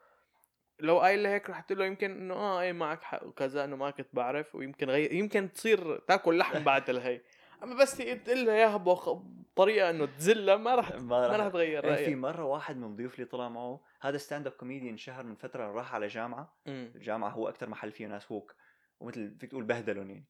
[0.81, 3.91] لو قايل هيك رح تقول له يمكن إنه آه إيه معك حق وكذا إنه ما
[3.91, 7.21] كنت بعرف ويمكن غير يمكن تصير تاكل لحم بعد الهي.
[7.63, 12.03] أما بس تقول لها اياها بطريقه إنه تذلها ما رح ما راح تغير إيه، في
[12.05, 15.73] رايها مرة واحد من ضيوف اللي طلع معه هذا stand up comedian شهر من فترة
[15.73, 16.57] راح على جامعة.
[16.67, 18.55] الجامعة هو أكثر محل فيه ناس woke
[19.01, 20.27] ومثل فيك تقول بهدلهم يعني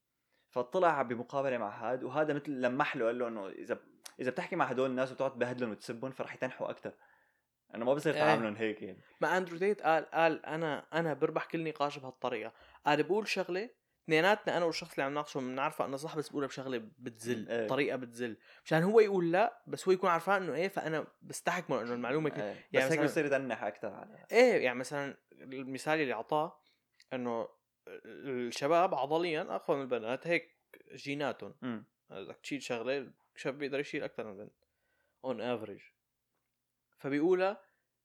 [0.51, 3.79] فطلع بمقابلة مع هاد وهذا مثل لمح له قال له إنه إذا
[4.21, 6.93] إذا بتحكي مع هدول الناس وتقعد تبهدلهم وتسبهم فرح يتنحوا أكثر
[7.75, 8.21] انه ما بصير إيه.
[8.21, 8.99] تعاملهم هيك يعني.
[9.21, 12.53] ما أندرو تيت قال قال أنا أنا بربح كل نقاش بهالطريقة.
[12.87, 13.71] قال بقول شغلة
[14.11, 17.67] اثنيناتنا أنا والشخص اللي عم ناقشه بنعرفه إنه صح بس بقولها بشغلة بتزل إيه.
[17.67, 18.37] طريقة بتزل.
[18.65, 22.53] مشان هو يقول لا بس هو يكون عارفان إنه إيه فأنا بستحكمه إنه المعلومة كده.
[22.53, 26.61] بس يعني هيك مثلاً- بصير يتنح أكثر على إيه يعني مثلا المثال اللي اعطاه
[27.13, 27.49] إنه
[27.89, 30.57] الشباب عضليا اقوى من البنات هيك
[30.95, 31.85] جيناتهم.
[32.11, 34.55] بدك تشيل شغلة الشاب بيقدر يشيل أكثر من البنت
[35.25, 35.81] on average
[36.99, 37.61] فبيقولها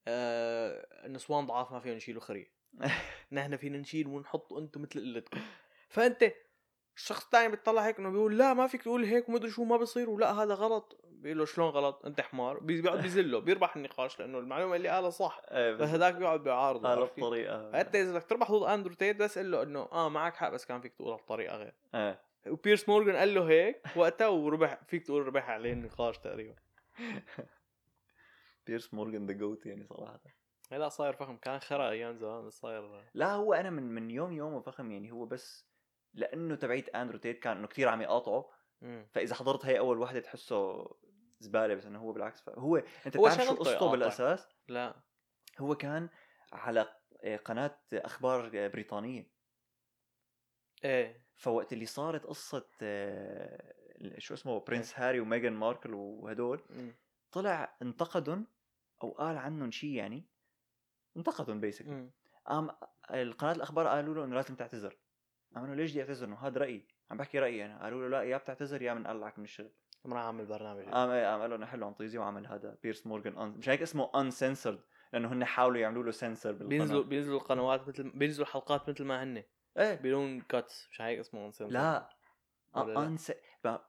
[0.08, 2.52] آه النسوان ضعاف ما فيهم يشيلوا خريق
[3.32, 5.40] نحن فينا نشيل ونحط أنتم مثل قلتكم.
[5.90, 6.32] فأنت
[6.98, 10.10] الشخص الثاني بيطلع هيك إنه بيقول لا ما فيك تقول هيك ومدري شو ما بصير
[10.10, 11.02] ولا هذا غلط.
[11.08, 12.60] بيقول له شلون غلط؟ أنت حمار.
[12.60, 15.42] بي- بيقعد بيزله بيربح النقاش لأنه المعلومة اللي قالها صح.
[15.52, 19.38] إيه بس هذاك بيقعد بيعارضه كيف؟ الطريقة فانت إذا بدك تربح ضد أندرو تيت بس
[19.40, 21.74] قل له إنه آه معك حق بس كان فيك تقولها بطريقة غير.
[21.96, 22.22] إيه.
[22.48, 26.56] وبيرس مورجان قال له هيك وقتها وربح فيك تقول ربح عليه النقاش تقريبا.
[28.68, 30.20] بيرس مورجان the GOAT يعني صراحة.
[30.72, 31.38] هلا صاير فخم.
[31.38, 35.12] كان خرا أيام زمان بس صاير لا هو أنا من من يوم يومه فخم يعني
[35.12, 35.66] هو بس
[36.16, 38.50] لأنه تبعيت أندرو تيت كان إنه كثير عم يقاطعه.
[39.12, 40.90] فإذا حضرت هي أول وحدة تحسه
[41.40, 42.42] زبالة بس إنه هو بالعكس.
[42.42, 43.92] فهو أنت هو بتعرف شو قصته.
[43.92, 45.04] بالأساس؟ لا.
[45.60, 46.10] هو كان
[46.54, 46.88] على
[47.46, 49.32] قناة أخبار بريطانية.
[50.84, 51.26] إيه.
[51.36, 53.74] فوقت اللي صارت قصة آه،
[54.18, 56.62] شو اسمه برنس هاري وميغان ماركل وهدول.
[57.32, 58.48] طلع انتقدهم
[59.04, 60.30] أو قال عنهم شيء يعني.
[61.18, 62.10] انتقدهم basically.
[62.46, 62.70] قام
[63.12, 64.98] القناة الأخبار قالوا له إنه لازم تعتذر.
[65.56, 66.86] قام له ليش بدي أعتذر؟ إنه هذا رأيي.
[67.12, 67.84] عم بحكي رأيي أنا.
[67.84, 69.72] قالوا له لا يا بتعتذر يا بنقلعك من الشغل
[70.06, 70.84] راح اعمل برنامج.
[70.84, 72.78] قام قام قال له نحله عن طيزي وعمل هذا.
[72.84, 73.50] بيرس مورجان أن...
[73.50, 74.80] مش هيك اسمه uncensored
[75.14, 76.70] لأنه هن حاولوا يعملوا له سنسر بالقناة.
[76.70, 79.44] بينزلوا بينزلوا القنوات مثل بينزلوا الحلقات مثل ما هن.
[79.78, 79.96] إيه.
[79.96, 81.72] بدون cuts مش هيك اسمه uncensored.
[81.72, 82.10] لا؟
[82.78, 83.32] un...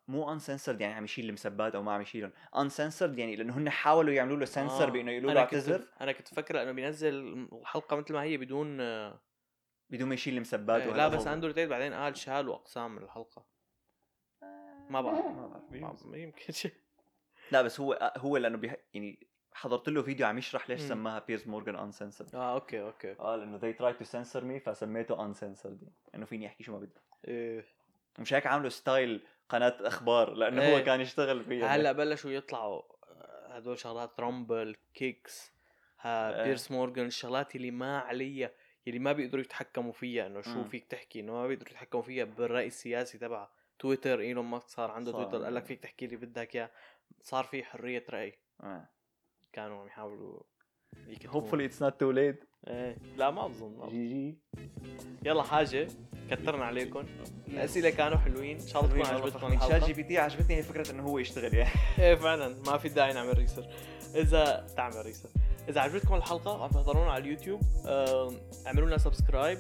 [0.09, 2.33] مو uncensored يعني عم يشيل المسبات أو ما عم يشيلهم.
[2.57, 4.91] uncensored يعني لأنه هن حاولوا يعملوا له سنسر آه.
[4.91, 5.83] بإنه يقولوا له اعتذر.
[6.01, 9.21] أنا كنت فكرة إنه بينزل الحلقة مثل ما هي بدون آه،
[9.91, 11.23] بدون ما يشيل المسبات لا وهالقصص.
[11.23, 13.45] بس اندرو تيت بعدين قال شالوا أقسام من الحلقة
[14.91, 16.73] ما بعرف ما بعرف يمكن شيء
[17.53, 18.77] لا بس هو هو لأنه بيح...
[18.95, 20.81] يعني حضرت له فيديو عم يشرح ليش.
[20.81, 25.15] سماها بيرس مورجان uncensored آه okay okay قال انه they tried to censor me فسميته
[25.15, 25.79] يعني
[26.15, 27.65] إنه فيني أحكي شو ما بدي إيه.
[28.19, 30.77] مش هيك عامله style قناة أخبار لأنه إيه.
[30.77, 35.53] هو كان يشتغل فيها هلأ بلشوا يطلعوا آه، هدول شغلات Rumble Kick
[36.01, 36.45] ها إيه.
[36.45, 38.51] بيرس مورجان الشغلات اللي ما عليها
[38.87, 40.65] اللي ما بيقدروا يتحكموا فيها إنه شو.
[40.65, 45.13] فيك تحكي؟ إنه ما بيقدروا يتحكموا فيها بالرأي السياسي تبعها تويتر إيلون ماسك صار عنده
[45.13, 45.23] صار.
[45.23, 46.71] تويتر قال لك فيك تحكي اللي بدك إياه.
[47.23, 48.39] صار في حرية رأي.
[48.63, 48.89] آه.
[49.53, 50.41] كانوا عم يحاولوا
[51.09, 52.45] it's not too late.
[52.69, 52.97] إيه.
[53.17, 53.89] لا ما بظن.
[53.89, 54.39] GG.
[55.23, 55.89] يلا حاجة.
[56.31, 57.07] كترنا عليكم.
[57.49, 58.61] الأسئلة كانوا حلوين.
[58.61, 59.51] إن شاء الله تكون عجبتكم.
[59.51, 61.71] من شات الحلقة GPT عجبتني هي فكرة إنه هو يشتغل يعني.
[61.99, 62.63] إيه فعلا.
[62.67, 63.67] ما في داعي نعمل research
[64.15, 65.33] إذا تعمل research
[65.69, 67.61] إذا عجبتكم الحلقة وعم تحضرونا على اليوتيوب.
[68.67, 69.59] اعملوا لنا subscribe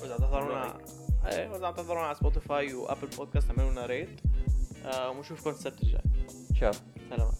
[0.00, 0.78] وإذا عم تحضرونا
[1.26, 4.20] إيه وإذا عم تحضرونا على Spotify و Apple Podcast اعملوا لنا rate
[4.86, 6.02] ونشوفكم السبت الجاي.
[6.60, 6.72] شاو
[7.10, 7.34] سلامات.